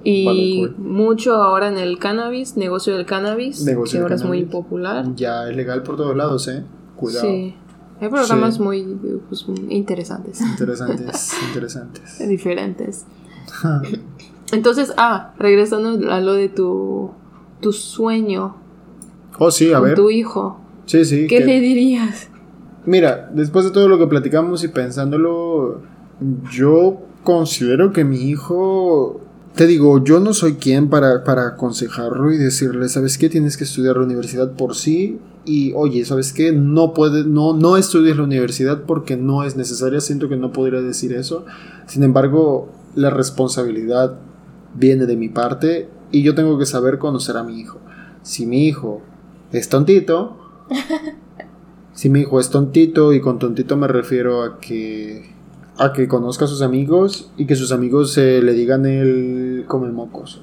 [0.04, 5.16] Y mucho ahora en el cannabis, negocio del cannabis, que ahora es muy popular.
[5.16, 6.64] Ya es legal por todos lados, ¿eh?
[6.96, 7.28] Cuidado.
[7.28, 7.56] Sí.
[8.02, 10.40] Hay programas muy pues, interesantes.
[10.42, 12.30] Interesantes, interesantes.
[12.30, 13.06] Diferentes.
[14.52, 17.12] Entonces, ah, regresando a lo de tu,
[17.60, 18.56] tu sueño.
[19.38, 19.96] Oh, sí, a ver.
[19.96, 20.60] Tu hijo.
[20.86, 21.28] Sí, sí.
[21.28, 22.30] ¿Qué le dirías?
[22.86, 25.82] Mira, después de todo lo que platicamos y pensándolo,
[26.52, 29.22] yo considero que mi hijo
[29.56, 33.30] te digo, yo no soy quien para, para, aconsejarlo y decirle, ¿sabes qué?
[33.30, 35.20] Tienes que estudiar la universidad por sí.
[35.44, 36.52] Y oye, ¿sabes qué?
[36.52, 40.00] No puedes, no, no estudies la universidad porque no es necesaria.
[40.00, 41.46] Siento que no podría decir eso.
[41.88, 44.18] Sin embargo, la responsabilidad
[44.76, 47.80] viene de mi parte y yo tengo que saber conocer a mi hijo.
[48.22, 49.02] Si mi hijo
[49.52, 50.38] es tontito,
[52.00, 55.34] si mi hijo es tontito y con tontito me refiero a que
[55.78, 59.92] a que conozca a sus amigos y que sus amigos eh, le digan el come
[59.92, 60.42] mocos.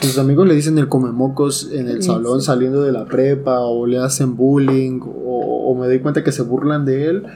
[0.00, 3.84] sus amigos le dicen el come mocos en el salón saliendo de la prepa o
[3.84, 7.26] le hacen bullying o, o me doy cuenta que se burlan de él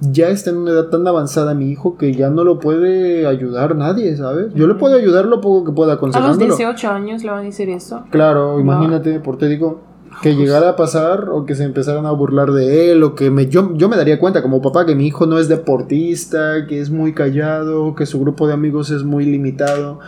[0.00, 3.76] ya está en una edad tan avanzada mi hijo que ya no lo puede ayudar
[3.76, 4.52] nadie, ¿sabes?
[4.54, 6.46] Yo le puedo ayudar lo poco que pueda aconsejándolo.
[6.46, 8.02] A los 18 años le van a decir eso.
[8.10, 9.91] Claro, imagínate, por te digo,
[10.22, 13.48] que llegara a pasar o que se empezaran a burlar de él o que me,
[13.48, 16.90] yo, yo me daría cuenta como papá que mi hijo no es deportista, que es
[16.90, 19.98] muy callado, que su grupo de amigos es muy limitado.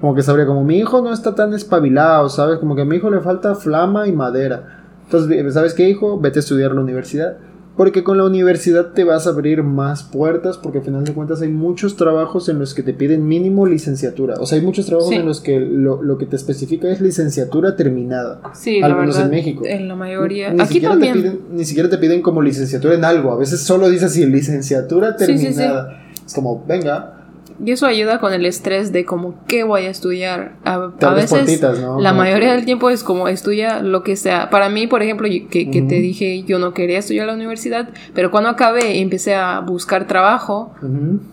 [0.00, 2.58] Como que sabría, como mi hijo no está tan espabilado, ¿sabes?
[2.58, 4.84] Como que a mi hijo le falta flama y madera.
[5.04, 6.20] Entonces, ¿sabes qué, hijo?
[6.20, 7.36] Vete a estudiar la universidad.
[7.76, 11.42] Porque con la universidad te vas a abrir más puertas, porque al final de cuentas
[11.42, 14.36] hay muchos trabajos en los que te piden mínimo licenciatura.
[14.40, 18.40] O sea, hay muchos trabajos en los que lo, que te especifica es licenciatura terminada.
[18.54, 19.64] Sí, al menos en México.
[19.66, 20.52] En la mayoría.
[20.52, 21.14] Ni, Aquí también.
[21.14, 23.30] Te piden, ni siquiera te piden como licenciatura en algo.
[23.32, 26.02] A veces solo dices así, licenciatura terminada.
[26.24, 27.15] es como, venga,
[27.64, 30.56] y eso ayuda con el estrés de como qué voy a estudiar.
[30.64, 30.78] A,
[31.14, 31.60] veces
[31.98, 34.50] la mayoría del tiempo es como estudia lo que sea.
[34.50, 38.30] Para mí, por ejemplo, que, que te dije yo no quería estudiar la universidad, pero
[38.30, 40.74] cuando acabé y empecé a buscar trabajo,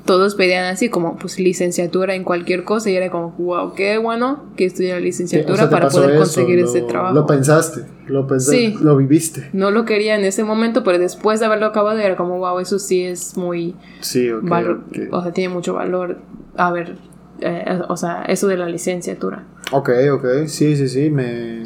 [0.05, 4.43] todos pedían así como pues licenciatura en cualquier cosa y era como, wow, qué bueno
[4.55, 7.13] que estudié la licenciatura para poder conseguir ese trabajo.
[7.13, 9.49] Lo pensaste, lo pensaste, lo viviste.
[9.53, 12.79] No lo quería en ese momento, pero después de haberlo acabado era como, wow, eso
[12.79, 13.75] sí es muy...
[14.01, 16.12] Sí, O sea, tiene mucho valor
[16.56, 16.95] a ver,
[17.39, 19.45] eh, o sea, eso de la licenciatura.
[19.71, 21.63] Ok, ok, sí, sí, sí, me,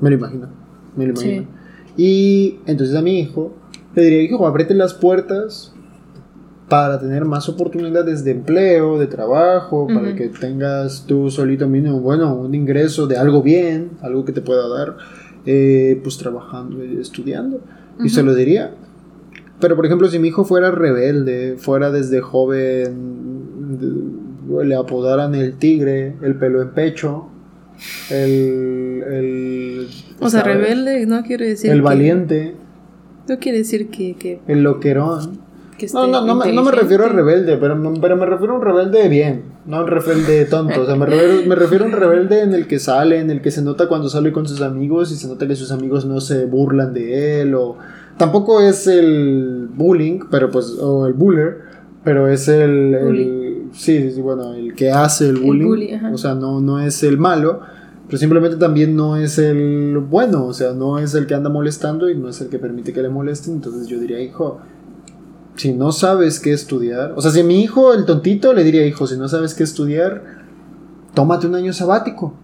[0.00, 0.48] me lo imagino,
[0.96, 1.46] me lo imagino.
[1.96, 3.54] Y entonces a mi hijo
[3.94, 5.74] le diría, hijo, apriete las puertas
[6.68, 12.34] para tener más oportunidades de empleo, de trabajo, para que tengas tú solito mínimo, bueno,
[12.36, 14.96] un ingreso de algo bien, algo que te pueda dar,
[15.46, 17.60] eh, pues trabajando y estudiando.
[18.02, 18.72] Y se lo diría.
[19.60, 23.30] Pero por ejemplo, si mi hijo fuera rebelde, fuera desde joven
[24.64, 27.26] le apodaran el tigre, el pelo en pecho,
[28.10, 29.02] el...
[29.06, 31.70] el o sea, rebelde no quiere decir...
[31.70, 32.54] El valiente.
[33.28, 34.40] No quiere decir que...
[34.46, 35.38] el loquerón.
[35.94, 38.62] no, no, no, me, no me refiero a rebelde, pero, pero me refiero a un
[38.62, 40.82] rebelde bien, no a un rebelde tonto.
[40.82, 43.40] O sea, me refiero, me refiero a un rebelde en el que sale, en el
[43.40, 46.20] que se nota cuando sale con sus amigos y se nota que sus amigos no
[46.20, 47.76] se burlan de él o...
[48.16, 51.58] Tampoco es el bullying, pero pues, o el buller,
[52.04, 56.80] pero es el, sí, sí, bueno, el que hace el bullying, o sea, no, no
[56.80, 57.60] es el malo,
[58.06, 62.10] pero simplemente también no es el bueno, o sea, no es el que anda molestando
[62.10, 64.58] y no es el que permite que le molesten, entonces yo diría, hijo,
[65.56, 68.86] si no sabes qué estudiar, o sea, si a mi hijo, el tontito, le diría,
[68.86, 70.24] hijo, si no sabes qué estudiar,
[71.14, 72.34] tómate un año sabático.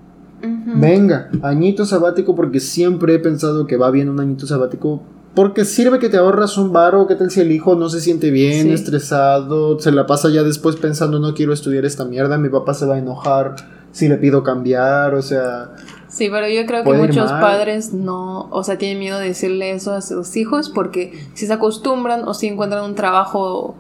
[0.43, 5.03] Venga, añito sabático porque siempre he pensado que va bien un añito sabático
[5.37, 8.31] porque sirve que te ahorras un varo, qué tal si el hijo no se siente
[8.31, 12.73] bien, estresado, se la pasa ya después pensando no quiero estudiar esta mierda, mi papá
[12.73, 13.55] se va a enojar
[13.93, 15.75] si le pido cambiar, o sea...
[16.09, 19.93] Sí, pero yo creo que muchos padres no, o sea, tienen miedo de decirle eso
[19.93, 23.77] a sus hijos porque si se acostumbran o si encuentran un trabajo...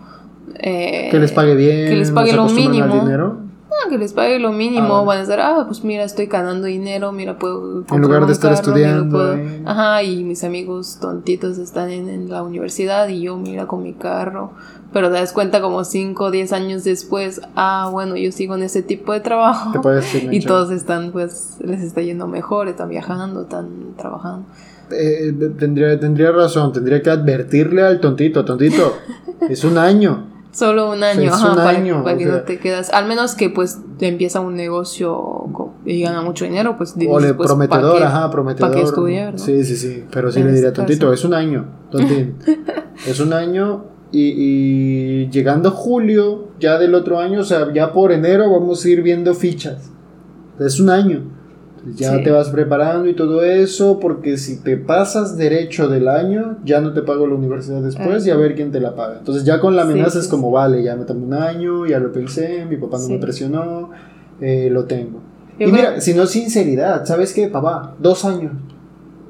[0.58, 3.00] Eh, que les pague bien, que les pague lo mínimo.
[3.00, 3.45] Dinero
[3.88, 5.04] que les pague lo mínimo, ah.
[5.04, 7.84] van a estar, ah, pues mira, estoy ganando dinero, mira, puedo...
[7.90, 9.36] En lugar de estar estudiando.
[9.64, 14.52] Ajá, y mis amigos tontitos están en, la universidad y yo, mira, con mi carro.
[14.92, 18.62] Pero te das cuenta como 5 o 10 años después, ah, bueno, yo sigo en
[18.62, 19.72] ese tipo de trabajo.
[20.30, 24.46] y todos están, pues, les está yendo mejor, están viajando, están trabajando.
[24.90, 28.96] Eh, tendría, tendría razón, tendría que advertirle al tontito, tontito,
[29.48, 30.35] es un año.
[30.56, 32.88] Solo un año, ajá, para, para que no te quedas.
[32.88, 35.44] Al menos que pues te empieza un negocio
[35.84, 38.70] y gana mucho dinero, pues O le pues, prometedor, ajá, prometedor.
[38.70, 39.34] Para que estudiar.
[39.34, 39.38] ¿no?
[39.38, 40.04] Sí, sí, sí.
[40.10, 41.66] Pero sí le diría, tontito, es un año.
[41.90, 42.36] Tontín.
[43.06, 48.10] es un año y, y, llegando julio, ya del otro año, o sea, ya por
[48.10, 49.90] enero vamos a ir viendo fichas.
[50.58, 51.35] Es un año
[51.94, 56.80] ya te vas preparando y todo eso, porque si te pasas derecho del año, ya
[56.80, 59.18] no te pago la universidad después y a ver quién te la paga.
[59.18, 62.12] Entonces ya con la amenaza es como, vale, ya me tomé un año, ya lo
[62.12, 63.90] pensé, mi papá no me presionó,
[64.40, 65.20] eh, lo tengo.
[65.58, 67.94] Y, mira, si no sinceridad, ¿sabes qué, papá?
[67.98, 68.52] Dos años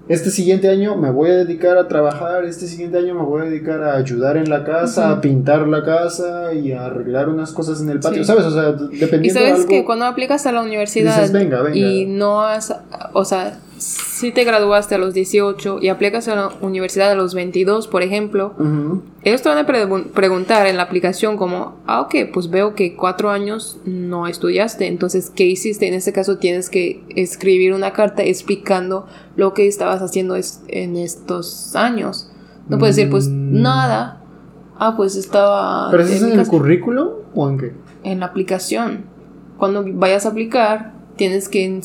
[0.09, 3.45] este siguiente año me voy a dedicar a trabajar, este siguiente año me voy a
[3.47, 7.81] dedicar a ayudar en la casa, a pintar la casa y a arreglar unas cosas
[7.81, 8.45] en el patio, ¿sabes?
[8.45, 11.29] O sea, dependiendo Y sabes que cuando aplicas a la universidad
[11.75, 12.75] y no has,
[13.13, 17.35] o sea, si te graduaste a los 18 y aplicas a la universidad a los
[17.35, 18.55] 22, por ejemplo,
[19.23, 23.31] ellos te van a preguntar en la aplicación como, ah, ok, pues veo que cuatro
[23.31, 25.89] años no estudiaste, entonces, ¿qué hiciste?
[25.89, 30.37] En este caso tienes que escribir una carta explicando lo que estabas haciendo
[30.69, 32.31] en estos años.
[32.69, 33.63] No puedes decir, pues, mm.
[33.63, 34.23] nada.
[34.79, 35.91] Ah, pues estaba...
[35.91, 37.73] ¿Pero es en el currículo o en qué?
[38.03, 39.05] En la aplicación.
[39.57, 41.81] Cuando vayas a aplicar, tienes que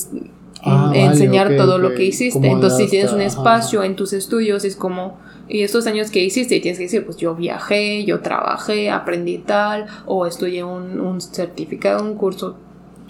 [0.63, 2.47] Ah, enseñar todo lo que hiciste.
[2.47, 6.55] Entonces, si tienes un espacio en tus estudios, es como, y estos años que hiciste,
[6.55, 11.19] y tienes que decir, pues yo viajé, yo trabajé, aprendí tal, o estudié un, un
[11.19, 12.57] certificado, un curso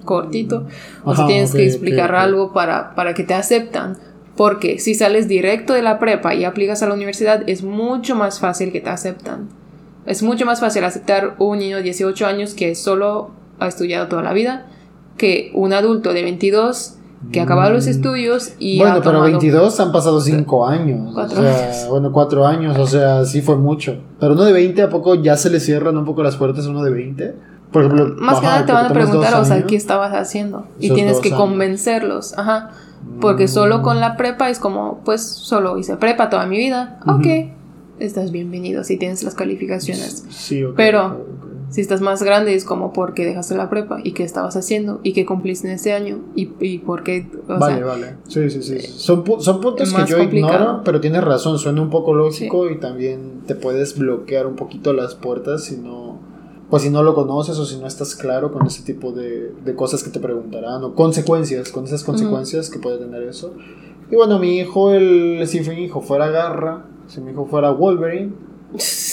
[0.06, 0.66] cortito,
[1.04, 3.98] o si tienes que explicar algo para, para que te aceptan.
[4.38, 8.40] Porque si sales directo de la prepa y aplicas a la universidad, es mucho más
[8.40, 9.50] fácil que te aceptan.
[10.06, 14.24] Es mucho más fácil aceptar un niño de 18 años que solo ha estudiado toda
[14.24, 14.68] la vida
[15.18, 16.96] que un adulto de 22
[17.32, 17.90] que ha acabado los mm.
[17.90, 18.80] estudios y...
[18.80, 21.16] Bueno, pero 22 han pasado 5 años.
[21.16, 23.98] o sea, bueno, 4 años, o sea, sí fue mucho.
[24.20, 26.70] Pero uno de 20, ¿a poco ya se le cierran un poco las puertas a
[26.70, 27.36] uno de 20?
[27.72, 30.68] Por ejemplo, más que nada te van a preguntar, o sea, ¿qué estabas haciendo?
[30.80, 32.72] Y tienes que convencerlos, ajá.
[33.20, 37.00] Porque solo con la prepa es como, pues solo hice prepa toda mi vida.
[37.08, 37.28] Ok,
[38.00, 40.26] estás bienvenido si tienes las calificaciones.
[40.30, 40.74] Sí, ok.
[40.76, 41.26] Pero
[41.72, 45.14] si estás más grande es como porque dejaste la prepa y qué estabas haciendo y
[45.14, 47.28] qué cumpliste en este año y, y por qué...
[47.48, 48.18] vale, vale.
[48.28, 48.80] Sí, sí, sí.
[48.82, 53.42] Son, son puntos que yo ignoro, pero tienes razón, suena un poco lógico y también
[53.48, 56.20] te puedes bloquear un poquito las puertas si no...
[56.70, 59.76] Pues si no lo conoces o si no estás claro con ese tipo de, de
[59.76, 63.54] cosas que te preguntarán o consecuencias, con esas consecuencias que puede tener eso.
[64.10, 68.32] Y bueno, mi hijo, el, si mi hijo fuera Garra, si mi hijo fuera Wolverine,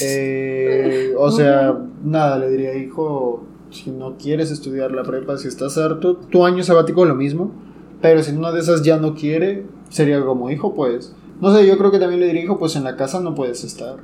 [0.02, 5.78] eh, o sea, nada, le diría, hijo, si no quieres estudiar la prepa, si estás
[5.78, 7.52] harto, tu año sabático lo mismo,
[8.00, 11.78] pero si una de esas ya no quiere, sería como, hijo, pues, no sé, yo
[11.78, 13.96] creo que también le diría, hijo, pues en la casa no puedes estar.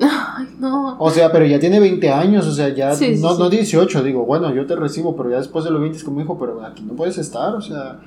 [0.00, 0.96] Ay, no.
[0.98, 4.52] O sea, pero ya tiene 20 años, o sea, ya no, no 18, digo, bueno,
[4.54, 6.94] yo te recibo, pero ya después de los 20 es como hijo, pero aquí no
[6.94, 8.00] puedes estar, o sea,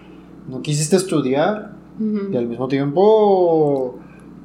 [0.47, 3.95] no quisiste estudiar y al mismo tiempo,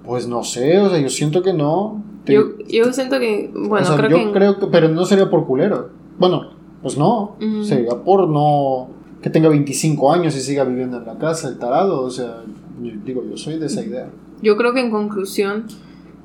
[0.04, 4.10] pues no sé, o sea, yo siento que no, yo, yo siento que, bueno, creo
[4.10, 5.90] yo creo que, pero no sería por culero.
[6.18, 6.50] Bueno,
[6.82, 8.88] pues no, sería por no
[9.22, 12.42] que tenga 25 años y siga viviendo en la casa, el tarado, o sea,
[12.78, 14.08] digo, yo soy de esa idea.
[14.42, 15.66] Yo creo que en conclusión,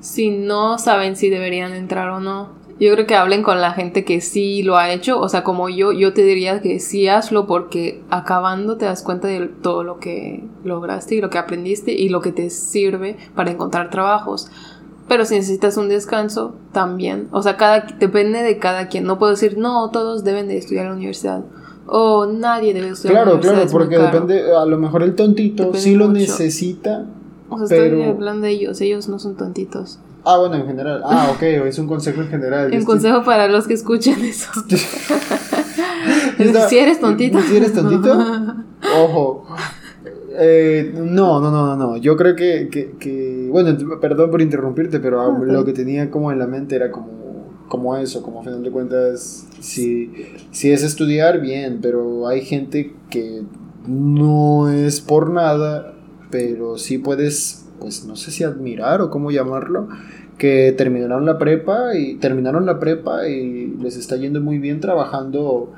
[0.00, 4.04] si no saben si deberían entrar o no, yo creo que hablen con la gente
[4.04, 7.46] que sí lo ha hecho, o sea, como yo, yo te diría que sí hazlo
[7.46, 12.10] porque acabando te das cuenta de todo lo que lograste y lo que aprendiste y
[12.10, 14.50] lo que te sirve para encontrar trabajos.
[15.08, 17.28] Pero si necesitas un descanso, también.
[17.30, 19.04] O sea, cada, depende de cada quien.
[19.04, 21.44] No puedo decir, no, todos deben de estudiar en la universidad.
[21.86, 23.70] O nadie debe estudiar claro, en la universidad.
[23.70, 27.06] Claro, claro, porque depende, a lo mejor el tontito sí lo necesita.
[27.48, 27.84] O sea, pero...
[27.84, 30.00] estoy hablando de ellos, ellos no son tontitos.
[30.24, 31.02] Ah, bueno, en general.
[31.04, 32.72] Ah, ok, es un consejo en general.
[32.72, 34.50] Un consejo para los que escuchen eso.
[36.68, 37.40] si eres tontito.
[37.42, 38.12] Si eres tontito,
[38.98, 39.46] ojo.
[40.38, 41.96] Eh, no, no, no, no, no.
[41.96, 46.30] Yo creo que, que, que bueno, perdón por interrumpirte, pero ah, lo que tenía como
[46.30, 50.12] en la mente era como, como eso, como a final de cuentas, si,
[50.50, 53.42] si es estudiar, bien, pero hay gente que
[53.86, 55.94] no es por nada,
[56.30, 59.88] pero sí puedes, pues no sé si admirar o cómo llamarlo,
[60.38, 65.72] que terminaron la prepa y terminaron la prepa y les está yendo muy bien trabajando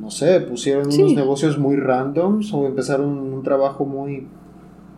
[0.00, 1.02] no sé, pusieron Sí.
[1.02, 4.26] unos negocios muy randoms o empezaron un trabajo muy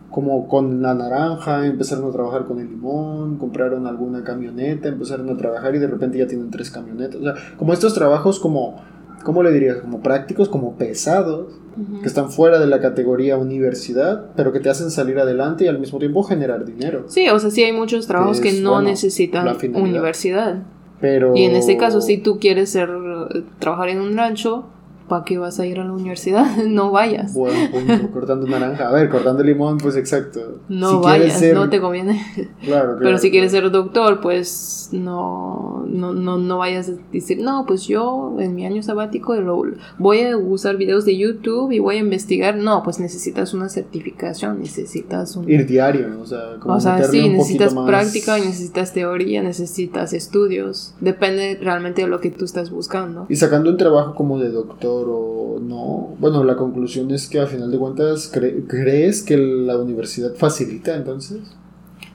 [0.09, 5.37] como con la naranja, empezaron a trabajar con el limón, compraron alguna camioneta, empezaron a
[5.37, 7.21] trabajar y de repente ya tienen tres camionetas.
[7.21, 8.81] O sea, como estos trabajos como,
[9.23, 9.77] ¿cómo le dirías?
[9.77, 11.59] Como prácticos, como pesados,
[12.01, 15.79] que están fuera de la categoría universidad, pero que te hacen salir adelante y al
[15.79, 17.03] mismo tiempo generar dinero.
[17.07, 20.63] Sí, o sea, sí hay muchos trabajos que Es, no bueno, necesitan universidad.
[20.99, 21.35] Pero...
[21.35, 24.65] Y en este caso, si tú quieres ser, eh, trabajar en un rancho,
[25.09, 26.45] ¿para qué vas a ir a la universidad?
[26.67, 27.33] no vayas.
[27.33, 28.87] Buen punto, cortando naranja.
[28.87, 30.59] A ver, cortando limón, pues exacto.
[30.69, 32.21] No Si quieres vayas, ser- no te conviene.
[32.63, 33.67] Claro, Pero claro, si quieres claro.
[33.67, 38.65] ser doctor, pues no, no, no, no vayas a decir, no, pues yo en mi
[38.65, 39.63] año sabático lo-
[39.97, 42.55] voy a usar videos de YouTube y voy a investigar.
[42.57, 45.49] No, pues necesitas una certificación, necesitas un...
[45.49, 50.13] Ir diario, o sea, como O sea, sí, un necesitas más- práctica, necesitas teoría, necesitas
[50.13, 50.93] estudios.
[50.99, 53.25] Depende realmente de lo que tú estás buscando.
[53.29, 57.47] Y sacando un trabajo como de doctor o no, bueno, la conclusión es que a
[57.47, 61.39] final de cuentas, cre- ¿crees que la universidad facilita entonces?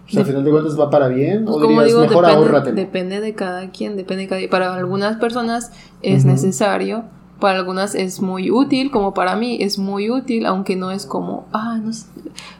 [0.07, 2.45] O sea, final de cuentas va para bien Pues o como dirías digo, mejor depende,
[2.45, 2.77] ahórratelo?
[2.77, 5.73] depende de cada quien, depende de cada Para algunas personas
[6.03, 7.05] es necesario,
[7.41, 11.47] para algunas es muy útil, como para mí es muy útil, aunque no es como,
[11.53, 12.07] ah, no sé.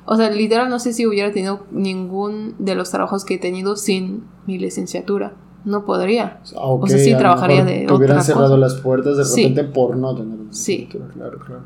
[0.07, 3.77] O sea, literal no sé si hubiera tenido ningún de los trabajos que he tenido
[3.77, 5.35] sin mi licenciatura.
[5.65, 6.41] No podría.
[6.57, 8.59] Ah, ok, o sea, sí trabajaría de te hubieran otra cerrado cosa.
[8.59, 9.43] las puertas de Sí.
[9.49, 10.87] repente por no tener una Sí.
[10.91, 11.63] Claro, claro.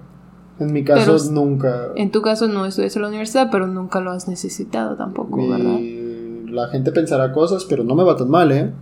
[0.61, 1.88] En mi caso Pero- nunca.
[1.96, 5.49] En tu caso no estudias en la universidad, pero nunca lo has necesitado tampoco, Y
[5.49, 6.53] ¿verdad?
[6.53, 8.72] la gente pensará cosas, pero no me va tan mal, ¿eh?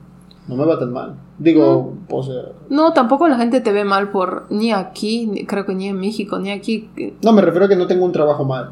[0.49, 1.17] No me va tan mal.
[1.39, 5.67] Digo, o sea, No, tampoco la gente te ve mal por ni aquí, ni- creo
[5.67, 6.89] que ni en México, ni aquí.
[7.23, 8.71] No, me refiero a que no tengo un trabajo mal.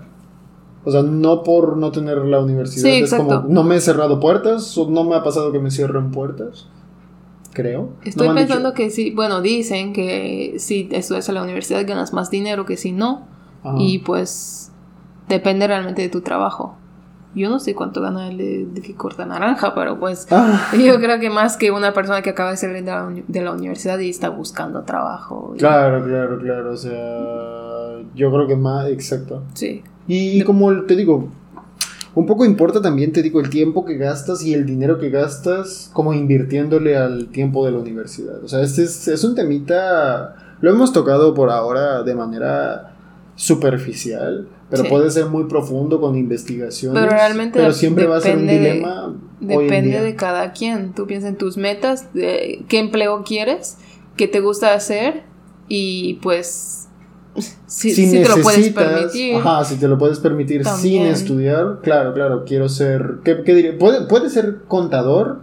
[0.85, 2.85] O sea, no por no tener la universidad.
[2.85, 5.71] Sí, es como, no me he cerrado puertas o no me ha pasado que me
[5.71, 6.67] cierren puertas.
[7.53, 7.91] Creo.
[8.05, 8.75] Estoy No pensando dicho.
[8.77, 12.93] que sí, bueno, dicen que si estudias en la universidad ganas más dinero que si
[12.93, 13.27] no.
[13.63, 13.77] Ajá.
[13.79, 14.73] Y pues
[15.29, 16.77] depende realmente de tu trabajo.
[17.37, 20.97] Yo no sé cuánto gana el de, de que corta naranja, pero pues Ah, yo
[21.01, 23.53] creo que más que una persona que acaba de salir de la, uni- de la
[23.53, 25.53] universidad y está buscando trabajo.
[25.55, 26.73] y- claro, claro, claro.
[26.73, 29.43] O sea, yo creo que más, exacto.
[29.55, 29.83] Sí.
[30.07, 31.29] Y como te digo,
[32.15, 35.91] un poco importa también, te digo, el tiempo que gastas y el dinero que gastas
[35.93, 38.43] como invirtiéndole al tiempo de la universidad.
[38.45, 42.95] O sea, este es, es un temita, lo hemos tocado por ahora de manera
[43.37, 44.89] superficial, pero Sí.
[44.89, 47.01] puede ser muy profundo con investigaciones.
[47.01, 49.15] Pero realmente pero siempre va a ser un dilema.
[49.41, 50.93] Depende de cada quien.
[50.95, 53.77] Tú piensas en tus metas, de qué empleo quieres,
[54.17, 55.23] qué te gusta hacer
[55.69, 56.89] y pues
[57.37, 59.37] si, si, si te lo puedes necesitas- permitir.
[59.37, 61.07] Ajá, si te lo puedes permitir sin También.
[61.07, 63.79] estudiar, claro, claro, quiero ser, ¿qué, qué diría?
[63.79, 65.41] Puede, puede ser contador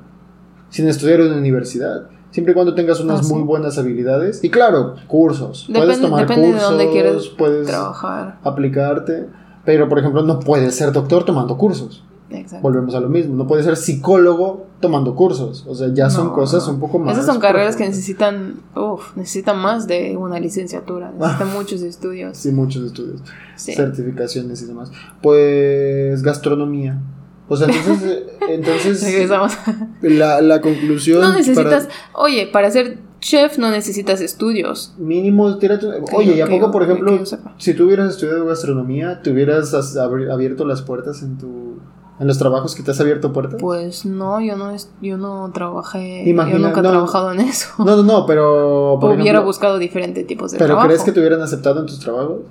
[0.69, 3.33] sin estudiar en la universidad, siempre y cuando tengas unas Ah, sí.
[3.33, 4.43] muy buenas habilidades.
[4.43, 8.39] Y claro, cursos, puedes Depende, tomar depende de cursos, dónde quieres puedes trabajar.
[8.43, 9.27] aplicarte,
[9.65, 12.03] pero por ejemplo no puedes ser doctor tomando cursos.
[12.33, 12.63] Exacto.
[12.63, 16.33] Volvemos a lo mismo, no puedes ser psicólogo tomando cursos, o sea, ya son No,
[16.33, 17.13] cosas un poco más.
[17.13, 22.37] Esas son carreras que necesitan, uf, necesitan más de una licenciatura, necesitan muchos estudios.
[22.37, 23.21] Sí, muchos estudios.
[23.55, 23.73] Sí.
[23.73, 24.91] certificaciones y demás.
[25.21, 26.99] Pues gastronomía.
[27.47, 29.53] O sea, entonces, eh, entonces Regresamos.
[30.01, 31.21] la, la conclusión...
[31.21, 34.95] No necesitas, para oye, para ser chef no necesitas estudios.
[34.97, 37.19] mínimo, tírate- oye, ¿y a poco, por ejemplo,
[37.57, 41.79] si tú hubieras estudiado gastronomía, te hubieras abierto las puertas en tu...
[42.21, 43.59] En los trabajos que te has abierto puertas?
[43.59, 47.67] Pues no, yo no es, yo no trabajé, Imagina- yo nunca he trabajado en eso.
[47.79, 48.97] No, no, no, pero...
[49.01, 50.87] Por Hubiera ejemplo, buscado diferentes tipos de ¿Pero trabajo.
[50.87, 52.41] crees que te hubieran aceptado en tus trabajos?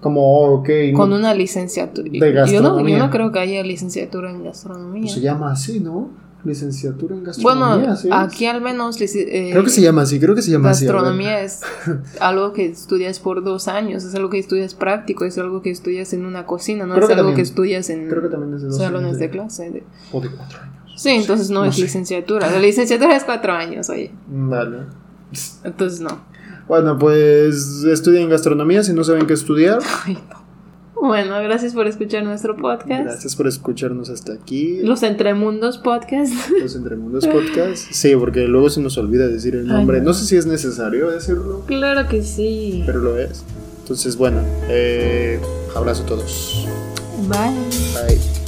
[0.00, 2.08] Como, oh, ok, no, Con una licenciatura.
[2.10, 2.98] De Yo no, yo gastronomía.
[2.98, 5.02] no creo que haya licenciatura en gastronomía.
[5.02, 6.08] pues se llama así, ¿no?
[6.44, 7.94] Licenciatura en gastronomía.
[8.02, 10.86] bueno, aquí al menos eh, Creo que se llama así, creo que se llama así.
[10.86, 10.96] a ver.
[10.96, 11.60] gastronomía es
[12.20, 16.12] algo que estudias por dos años, es algo que estudias práctico, es algo que estudias
[16.12, 18.54] en una cocina, no Creo es que algo también- que estudias en Creo que también
[18.54, 19.70] es de dos salones años de clase.
[19.70, 20.72] de- O de cuatro años.
[20.96, 21.82] Sí, entonces no, no es sé.
[21.82, 22.50] licenciatura.
[22.50, 24.10] La licenciatura es cuatro años, oye.
[24.28, 24.78] Vale.
[25.64, 26.20] Entonces no.
[26.68, 29.78] Bueno, pues estudien gastronomía si no saben qué estudiar.
[30.04, 30.41] Ay, no.
[31.04, 33.02] Bueno, gracias por escuchar nuestro podcast.
[33.04, 34.78] Gracias por escucharnos hasta aquí.
[34.82, 36.32] Los Entremundos Podcast.
[36.60, 37.90] Los Entremundos Podcast.
[37.90, 39.98] Sí, porque luego se nos olvida decir el Ay, nombre.
[39.98, 40.04] no.
[40.04, 42.84] No sé si es necesario decirlo, claro que sí.
[42.86, 43.42] pero lo es.
[43.80, 45.40] Entonces, bueno, eh,
[45.74, 46.68] abrazo a todos.
[47.28, 47.50] Bye.
[48.06, 48.41] Bye.